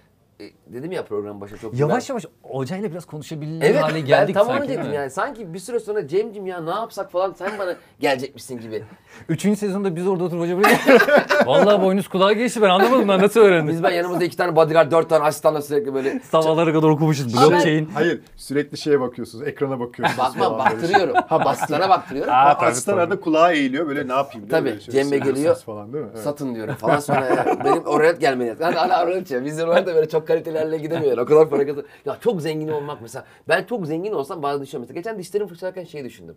dedim 0.66 0.92
ya 0.92 1.05
program 1.05 1.40
başında 1.40 1.59
çok 1.59 1.79
Yavaş 1.79 2.09
yavaş 2.09 2.24
hocayla 2.42 2.90
biraz 2.90 3.05
konuşabilir 3.05 3.66
Evet 3.66 3.83
hale 3.83 3.94
ben 3.94 4.05
geldik 4.05 4.35
tam 4.35 4.46
onu 4.46 4.57
sanki 4.57 4.68
değil 4.68 4.81
dedim 4.81 4.92
yani. 4.92 5.11
Sanki 5.11 5.55
bir 5.55 5.59
süre 5.59 5.81
sonra 5.81 6.09
Cem'cim 6.09 6.46
ya 6.46 6.61
ne 6.61 6.70
yapsak 6.70 7.12
falan 7.12 7.33
sen 7.33 7.59
bana 7.59 7.76
gelecekmişsin 8.00 8.61
gibi. 8.61 8.85
Üçüncü 9.29 9.57
sezonda 9.57 9.96
biz 9.96 10.07
orada 10.07 10.24
oturup 10.24 10.42
hoca 10.42 10.57
buraya 10.59 10.79
Vallahi 11.46 11.83
boynuz 11.83 12.09
kulağa 12.09 12.33
geçti 12.33 12.62
ben 12.62 12.68
anlamadım 12.68 13.09
ben 13.09 13.20
nasıl 13.22 13.40
öğrendim. 13.40 13.74
Biz 13.74 13.83
ben 13.83 13.90
yanımızda 13.90 14.24
iki 14.24 14.37
tane 14.37 14.57
bodyguard, 14.57 14.92
dört 14.92 15.09
tane 15.09 15.24
asistanla 15.24 15.62
sürekli 15.62 15.94
böyle 15.94 16.20
Sabahlara 16.31 16.72
kadar 16.72 16.88
okumuşuz 16.88 17.35
blockchain. 17.35 17.88
Hayır 17.94 18.20
sürekli 18.37 18.79
şeye 18.79 19.00
bakıyorsunuz. 19.00 19.48
Ekrana 19.48 19.81
bakıyorsunuz. 19.81 20.18
bakma 20.18 20.44
falan 20.44 20.59
böyle 20.59 20.87
şey. 20.87 20.92
baktırıyorum. 20.92 21.14
Asistana 21.50 21.88
baktırıyorum. 21.88 22.33
Aa, 22.33 22.44
Ha, 22.44 22.59
tabii, 22.59 22.70
Asistan 22.70 22.92
tabii. 22.92 23.03
arada 23.03 23.20
kulağı 23.20 23.53
eğiliyor 23.53 23.88
böyle 23.88 24.09
ne 24.09 24.12
yapayım 24.12 24.50
değil 24.50 24.62
Tabii, 24.62 24.74
mi? 24.74 24.83
Şöyle 24.83 25.03
Cem 25.03 25.11
Bey 25.11 25.18
söylüyorsunuz 25.18 25.37
geliyor. 25.37 25.57
Falan 25.57 25.92
değil 25.92 26.05
mi? 26.05 26.11
Evet. 26.14 26.24
Satın 26.24 26.55
diyorum 26.55 26.74
falan 26.74 26.98
sonra 26.98 27.59
benim 27.64 27.85
oraya 27.85 28.12
gelmeli. 28.12 28.57
Yani 28.61 28.74
hala 28.74 29.05
oraya. 29.05 29.44
Vizyon 29.44 29.68
var 29.68 29.87
da 29.87 29.94
böyle 29.94 30.09
çok 30.09 30.26
kalitelerle 30.34 30.78
gidemiyor. 30.78 31.18
O 31.18 31.24
kadar 31.26 31.50
para 31.50 31.66
kazan. 31.66 31.84
Ya 32.04 32.18
çok 32.20 32.42
zengin 32.42 32.68
olmak 32.68 33.02
mesela. 33.02 33.24
Ben 33.48 33.64
çok 33.64 33.86
zengin 33.86 34.12
olsam 34.12 34.42
bazen 34.42 34.62
düşünüyorum. 34.62 34.82
Mesela 34.82 35.00
geçen 35.00 35.18
dişlerimi 35.18 35.48
fırçalarken 35.48 35.84
şeyi 35.84 36.04
düşündüm. 36.04 36.36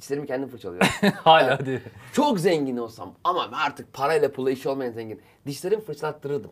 Dişlerimi 0.00 0.26
kendim 0.26 0.48
fırçalıyorum. 0.48 0.88
Hala 1.14 1.66
diyor. 1.66 1.80
çok 2.12 2.40
zengin 2.40 2.76
olsam 2.76 3.14
ama 3.24 3.50
artık 3.66 3.92
parayla 3.92 4.32
pula 4.32 4.50
işi 4.50 4.68
olmayan 4.68 4.92
zengin. 4.92 5.20
Dişlerimi 5.46 5.82
fırçalattırırdım. 5.82 6.50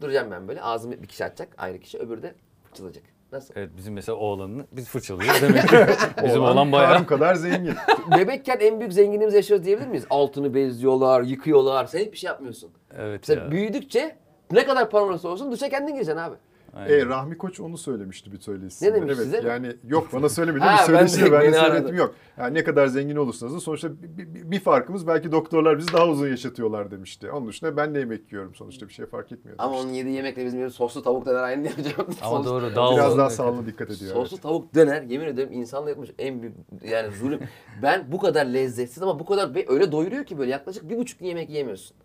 Duracağım 0.00 0.30
ben 0.30 0.48
böyle. 0.48 0.62
Ağzımı 0.62 1.02
bir 1.02 1.06
kişi 1.06 1.24
açacak. 1.24 1.48
Ayrı 1.58 1.78
kişi. 1.78 1.98
Öbürü 1.98 2.22
de 2.22 2.34
fırçalayacak. 2.64 3.04
Nasıl? 3.32 3.54
Evet 3.56 3.70
bizim 3.76 3.94
mesela 3.94 4.16
oğlanını 4.18 4.66
biz 4.72 4.88
fırçalıyoruz 4.88 5.42
demek 5.42 5.68
ki. 5.68 5.76
Bizim 6.24 6.40
Oğlan 6.42 6.52
oğlan 6.52 6.72
bayağı. 6.72 7.06
Kadar 7.06 7.34
zengin. 7.34 7.74
Bebekken 8.18 8.58
en 8.60 8.80
büyük 8.80 8.92
zenginliğimizi 8.92 9.36
yaşıyoruz 9.36 9.66
diyebilir 9.66 9.86
miyiz? 9.88 10.04
Altını 10.10 10.54
bezliyorlar, 10.54 11.22
yıkıyorlar. 11.22 11.86
Sen 11.86 11.98
hiçbir 11.98 12.16
şey 12.16 12.28
yapmıyorsun. 12.28 12.70
Evet 12.98 13.20
Mesela 13.28 13.44
ya. 13.44 13.50
büyüdükçe 13.50 14.16
ne 14.52 14.64
kadar 14.66 14.90
paran 14.90 15.08
olursa 15.08 15.28
olsun 15.28 15.52
duşa 15.52 15.68
kendin 15.68 15.92
gireceksin 15.94 16.16
abi. 16.20 16.36
Aynen. 16.74 16.98
e, 16.98 17.06
Rahmi 17.06 17.38
Koç 17.38 17.60
onu 17.60 17.78
söylemişti 17.78 18.32
bir 18.32 18.40
söyleşisinde. 18.40 18.90
Ne 18.90 18.94
demiş 18.94 19.12
evet, 19.16 19.24
size? 19.24 19.48
Yani 19.48 19.76
yok 19.84 20.08
bana 20.12 20.28
söylemedi. 20.28 20.62
Bir 20.64 20.68
ben 20.68 20.76
söyleşisinde 20.76 21.32
ben 21.32 21.52
de 21.52 21.60
aradı. 21.60 21.94
yok. 21.94 22.14
Yani 22.38 22.54
ne 22.54 22.64
kadar 22.64 22.86
zengin 22.86 23.16
olursanız 23.16 23.54
da 23.54 23.60
sonuçta 23.60 23.88
bir, 24.02 24.34
bir- 24.34 24.50
bir 24.50 24.60
farkımız 24.60 25.06
belki 25.06 25.32
doktorlar 25.32 25.78
bizi 25.78 25.92
daha 25.92 26.06
uzun 26.08 26.28
yaşatıyorlar 26.28 26.90
demişti. 26.90 27.30
Onun 27.30 27.48
dışında 27.48 27.76
ben 27.76 27.94
de 27.94 27.98
yemek 27.98 28.32
yiyorum 28.32 28.54
sonuçta 28.54 28.88
bir 28.88 28.92
şey 28.92 29.06
fark 29.06 29.32
etmiyor 29.32 29.56
Ama 29.58 29.70
demişti. 29.72 29.86
onun 29.86 29.94
yediği 29.96 30.14
yemekle 30.16 30.36
bizim 30.44 30.58
yediğimiz 30.58 30.74
soslu 30.74 31.02
tavuk 31.02 31.26
döner 31.26 31.42
aynı 31.42 31.64
değil 31.64 31.76
hocam. 31.78 32.06
Ama 32.22 32.36
Sos- 32.38 32.46
doğru 32.46 32.76
daha 32.76 32.92
Biraz 32.96 33.18
daha 33.18 33.30
sağlığına 33.30 33.66
dikkat 33.66 33.90
ediyor. 33.90 34.12
Soslu 34.12 34.34
evet. 34.34 34.42
tavuk 34.42 34.74
döner 34.74 35.02
yemin 35.02 35.26
ediyorum 35.26 35.52
insanla 35.52 35.90
yapmış 35.90 36.10
en 36.18 36.42
büyük 36.42 36.54
yani 36.84 37.12
zulüm. 37.16 37.40
ben 37.82 38.04
bu 38.12 38.18
kadar 38.18 38.46
lezzetsiz 38.46 39.02
ama 39.02 39.18
bu 39.18 39.24
kadar 39.24 39.72
öyle 39.72 39.92
doyuruyor 39.92 40.24
ki 40.24 40.38
böyle 40.38 40.50
yaklaşık 40.50 40.88
bir 40.90 40.96
buçuk 40.98 41.18
gün 41.20 41.26
yemek 41.26 41.50
yiyemiyorsun. 41.50 41.96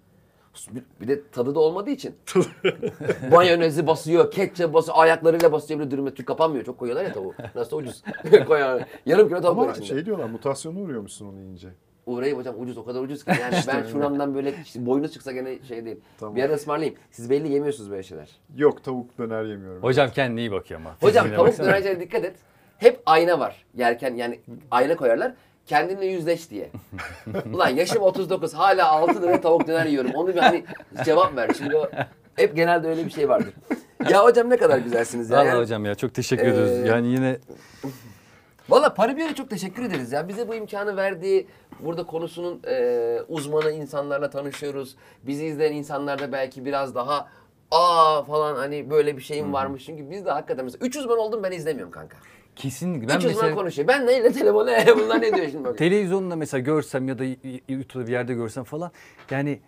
Bir, 1.02 1.08
de 1.08 1.22
tadı 1.32 1.56
da 1.56 1.60
olmadığı 1.60 1.90
için. 1.90 2.16
Mayonezi 3.32 3.88
basıyor, 3.88 4.32
ketçap 4.32 4.74
basıyor, 4.74 4.98
ayaklarıyla 5.00 5.52
basıyor 5.52 5.80
böyle 5.80 5.92
dürüme 5.92 6.14
tür 6.14 6.26
kapanmıyor. 6.26 6.66
Çok 6.66 6.78
koyuyorlar 6.78 7.06
ya 7.06 7.14
tavuğu. 7.14 7.34
Nasıl 7.56 7.78
ucuz. 7.78 8.04
Koyar. 8.48 8.86
Yarım 9.06 9.28
kilo 9.28 9.42
tavuk 9.42 9.58
var 9.58 9.64
Ama 9.64 9.72
içinde. 9.72 9.88
şey 9.88 10.06
diyorlar 10.06 10.26
mutasyona 10.30 10.80
uğruyormuşsun 10.80 11.26
onu 11.28 11.40
yiyince. 11.40 11.68
Uğrayayım 12.06 12.40
hocam 12.40 12.56
ucuz 12.60 12.78
o 12.78 12.86
kadar 12.86 13.02
ucuz 13.02 13.24
ki. 13.26 13.32
Yani 13.42 13.56
ben 13.68 13.84
şuramdan 13.84 14.36
böyle 14.36 14.54
işte 14.64 14.86
boynu 14.86 15.10
çıksa 15.10 15.32
gene 15.32 15.64
şey 15.68 15.86
değil. 15.86 15.98
Tamam. 16.20 16.36
Bir 16.36 16.44
ara 16.44 16.54
ısmarlayayım. 16.54 17.00
Siz 17.12 17.30
belli 17.30 17.54
yemiyorsunuz 17.54 17.92
böyle 17.92 18.04
şeyler. 18.04 18.30
Yok 18.56 18.84
tavuk 18.84 19.18
döner 19.18 19.44
yemiyorum. 19.44 19.84
Hocam 19.84 20.10
kendine 20.10 20.40
iyi 20.40 20.52
bakıyor 20.52 20.80
ama. 20.80 20.90
Hocam 21.02 21.24
Fiziğine 21.24 21.36
tavuk 21.36 21.48
baksana. 21.48 21.68
dönercilere 21.68 22.00
dikkat 22.00 22.26
et. 22.26 22.36
Hep 22.78 23.02
ayna 23.06 23.40
var. 23.40 23.66
Yerken 23.76 24.16
yani 24.16 24.40
ayna 24.72 24.96
koyarlar. 24.96 25.34
Kendinle 25.66 26.06
yüzleş 26.06 26.50
diye. 26.50 26.70
Ulan 27.54 27.70
yaşım 27.70 28.02
39 28.04 28.54
hala 28.54 28.88
6 28.92 29.22
lira 29.22 29.42
tavuk 29.42 29.68
döner 29.68 29.86
yiyorum. 29.86 30.12
Onu 30.16 30.28
bir 30.28 30.40
hani 30.40 30.64
cevap 31.06 31.36
ver. 31.36 31.50
Şimdi 31.58 31.76
o 31.78 31.90
hep 32.36 32.56
genelde 32.56 32.88
öyle 32.88 33.06
bir 33.06 33.10
şey 33.12 33.30
vardır. 33.30 33.54
Ya 34.10 34.24
hocam 34.24 34.50
ne 34.50 34.58
kadar 34.58 34.78
güzelsiniz 34.78 35.30
ya. 35.30 35.38
Vallahi 35.38 35.48
Yani- 35.48 35.60
hocam 35.62 35.86
ya 35.86 35.96
çok 35.96 36.14
teşekkür 36.14 36.46
Ee, 36.46 36.50
ediyoruz. 36.50 36.88
Yani 36.88 37.08
yine 37.08 37.38
Valla 38.70 38.94
Paribiyo'ya 38.94 39.36
çok 39.36 39.50
teşekkür 39.50 39.84
ederiz 39.84 40.12
ya. 40.12 40.28
Bize 40.28 40.48
bu 40.48 40.56
imkanı 40.56 40.98
verdiği, 40.98 41.48
burada 41.80 42.04
konusunun 42.06 42.62
e, 42.68 43.20
uzmanı 43.28 43.72
insanlarla 43.72 44.30
tanışıyoruz. 44.30 44.96
Bizi 45.24 45.46
izleyen 45.46 45.74
insanlar 45.74 46.20
da 46.20 46.32
belki 46.32 46.66
biraz 46.66 46.96
daha 46.96 47.28
aa 47.72 48.24
falan 48.24 48.56
hani 48.56 48.90
böyle 48.90 49.18
bir 49.18 49.22
şeyim 49.22 49.54
varmış. 49.54 49.86
Çünkü 49.86 50.10
biz 50.12 50.26
de 50.26 50.32
hakikaten 50.32 50.66
mesela 50.66 50.86
3 50.86 50.96
uzman 50.96 51.18
oldum 51.20 51.44
ben 51.44 51.52
izlemiyorum 51.52 51.92
kanka. 51.92 52.18
Kesinlikle 52.56 53.06
3 53.06 53.10
ben 53.10 53.18
uzman 53.18 53.34
mesela 53.36 53.56
konuşuyor. 53.56 53.88
Ben 53.88 54.08
neyle 54.08 54.32
telefonu 54.32 54.70
bunlar 54.98 55.22
ne 55.22 55.34
diyor 55.36 55.48
şimdi 55.52 55.64
bakın. 55.64 55.78
televizyonda 55.78 56.36
mesela 56.36 56.62
görsem 56.62 57.08
ya 57.08 57.20
da 57.20 57.24
YouTube'da 57.70 58.08
bir 58.08 58.12
yerde 58.12 58.34
görsem 58.34 58.64
falan 58.64 58.92
yani 59.32 59.60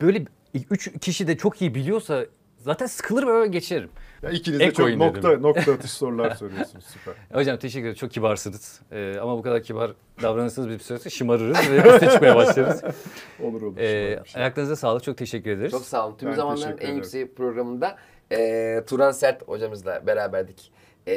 böyle 0.00 0.24
üç 0.70 1.00
kişi 1.00 1.26
de 1.28 1.36
çok 1.36 1.62
iyi 1.62 1.74
biliyorsa 1.74 2.26
zaten 2.58 2.86
sıkılır 2.86 3.26
ve 3.26 3.30
öyle 3.30 3.50
geçerim. 3.50 3.90
Ya 4.22 4.30
ikiniz 4.30 4.60
de 4.60 4.64
Ek 4.64 4.74
çok 4.74 4.96
nokta 4.96 5.30
dedim. 5.30 5.42
nokta 5.42 5.72
atış 5.72 5.90
sorular 5.90 6.30
soruyorsunuz. 6.30 6.84
Süper. 6.84 7.14
Hocam 7.32 7.58
teşekkür 7.58 7.84
ederim. 7.86 7.98
Çok 7.98 8.10
kibarsınız. 8.10 8.80
Ee, 8.92 9.16
ama 9.20 9.38
bu 9.38 9.42
kadar 9.42 9.62
kibar 9.62 9.92
davranırsanız 10.22 10.68
bir 10.68 10.78
süre 10.78 11.10
şımarırız 11.10 11.58
ve 11.70 12.10
çıkmaya 12.10 12.36
başlarız. 12.36 12.82
Olur 13.42 13.62
olur. 13.62 13.76
Ee, 13.78 14.20
şey. 14.24 14.42
ayaklarınıza 14.42 14.76
sağlık. 14.76 15.02
Çok 15.04 15.16
teşekkür 15.18 15.50
ederiz. 15.50 15.70
Çok 15.70 15.84
sağ 15.84 16.06
olun. 16.08 16.16
Tüm 16.16 16.28
Ben 16.30 16.34
zamanların 16.34 16.78
en 16.78 16.94
yüksek 16.94 17.36
programında 17.36 17.96
e, 18.32 18.80
Turan 18.86 19.12
Sert 19.12 19.48
hocamızla 19.48 20.06
beraberdik. 20.06 20.72
E, 21.08 21.14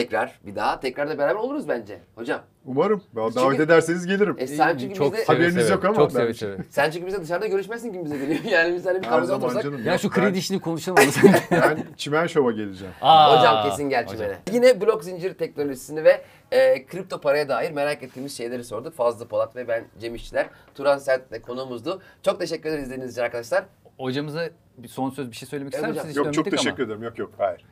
tekrar 0.00 0.38
bir 0.46 0.54
daha 0.56 0.80
tekrar 0.80 1.08
da 1.08 1.18
beraber 1.18 1.34
oluruz 1.34 1.68
bence 1.68 1.98
hocam. 2.14 2.40
Umarım. 2.64 3.02
Ben 3.16 3.22
Çünkü- 3.28 3.36
davet 3.40 3.60
ederseniz 3.60 4.06
gelirim. 4.06 4.36
E 4.38 4.46
sen 4.46 4.76
çünkü 4.78 4.94
çok 4.94 5.14
seve 5.16 5.24
Haberiniz 5.26 5.54
seve. 5.54 5.68
yok 5.74 5.84
ama 5.84 5.94
Çok 5.94 6.08
ben 6.14 6.14
seve 6.20 6.34
seve. 6.34 6.56
sen 6.70 6.90
çünkü 6.90 7.06
bize 7.06 7.22
dışarıda 7.22 7.46
görüşmezsin 7.46 7.92
kim 7.92 8.04
bize 8.04 8.16
geliyor. 8.18 8.40
Yani 8.44 8.74
biz 8.74 8.86
hani 8.86 8.98
bir 9.02 9.06
zaman 9.08 9.42
otursak. 9.42 9.62
canım. 9.62 9.84
Ya 9.84 9.92
Yok, 9.92 10.00
şu 10.00 10.08
ben- 10.10 10.14
kredi 10.14 10.38
işini 10.38 10.60
konuşalım. 10.60 11.04
Ben 11.50 11.78
Çimen 11.96 12.26
Show'a 12.26 12.52
geleceğim. 12.52 12.94
Aa, 13.02 13.38
Hocam 13.38 13.70
kesin 13.70 13.88
gel 13.90 14.04
hocam. 14.04 14.16
çimene. 14.16 14.36
Yine 14.52 14.80
blok 14.80 15.04
zincir 15.04 15.34
teknolojisini 15.34 16.04
ve 16.04 16.22
e, 16.52 16.86
kripto 16.86 17.20
paraya 17.20 17.48
dair 17.48 17.70
merak 17.72 18.02
ettiğimiz 18.02 18.36
şeyleri 18.36 18.64
sorduk. 18.64 18.94
Fazlı 18.94 19.28
Polat 19.28 19.56
ve 19.56 19.68
ben 19.68 19.84
Cem 20.00 20.14
İşçiler. 20.14 20.46
Turan 20.74 20.98
Sert 20.98 21.32
de 21.32 21.42
konuğumuzdu. 21.42 22.02
Çok 22.22 22.40
teşekkür 22.40 22.68
ederiz 22.68 22.84
izlediğiniz 22.84 23.12
için 23.12 23.22
arkadaşlar. 23.22 23.64
Hocamıza 23.98 24.48
bir 24.78 24.88
son 24.88 25.10
söz 25.10 25.30
bir 25.30 25.36
şey 25.36 25.48
söylemek 25.48 25.74
ister 25.74 25.90
misiniz? 25.90 26.16
Yok 26.16 26.34
çok 26.34 26.44
teşekkür 26.50 26.82
ama. 26.82 26.84
ederim. 26.92 27.02
Yok 27.02 27.18
yok. 27.18 27.30
Hayır. 27.38 27.64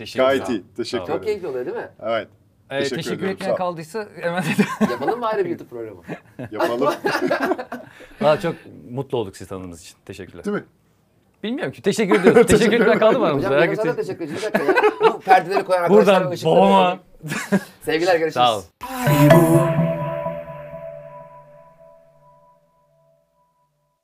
Teşekkür 0.00 0.24
Gayet 0.24 0.42
ederim. 0.42 0.64
iyi. 0.70 0.76
Teşekkür. 0.76 0.98
Çok 0.98 1.08
ederim. 1.08 1.22
keyifli 1.24 1.46
oluyor 1.48 1.66
değil 1.66 1.76
mi? 1.76 1.88
Evet. 2.02 2.28
Ee, 2.70 2.78
Teşekkür 2.78 2.96
teşekkür, 2.96 3.16
ediyorum, 3.16 3.34
etmeyen 3.34 3.48
sağ 3.50 3.54
ol. 3.54 3.56
kaldıysa 3.70 4.06
hemen 4.20 4.44
Yapalım 4.90 5.20
mı 5.20 5.26
ayrı 5.26 5.44
bir 5.44 5.50
YouTube 5.50 5.68
programı? 5.68 6.02
Yapalım. 6.50 6.94
Daha 8.20 8.40
çok 8.40 8.54
mutlu 8.90 9.18
olduk 9.18 9.36
sizi 9.36 9.48
tanıdığınız 9.48 9.82
için. 9.82 9.96
Teşekkürler. 10.06 10.44
Değil 10.44 10.56
mi? 10.56 10.64
Bilmiyorum 11.42 11.72
ki. 11.72 11.82
Teşekkür 11.82 12.20
ediyoruz. 12.20 12.46
teşekkür 12.46 12.72
etmeyen 12.80 12.98
kaldı 12.98 13.18
mı 13.18 13.26
aramızda? 13.26 13.48
Hocam 13.48 13.60
Herkes- 13.62 13.78
sana 13.82 13.94
teşekkür 13.96 14.24
ederiz. 14.24 14.38
Bir 14.42 14.52
dakika 14.52 14.64
ya. 14.64 14.74
Bu 15.14 15.20
perdeleri 15.20 15.64
koyan 15.64 15.82
arkadaşlar 15.82 16.24
Buradan 16.24 16.36
babama. 16.44 16.98
Sevgiler 17.84 18.12
görüşürüz. 18.18 18.34
Sağ 18.34 18.56
ol. 18.58 18.62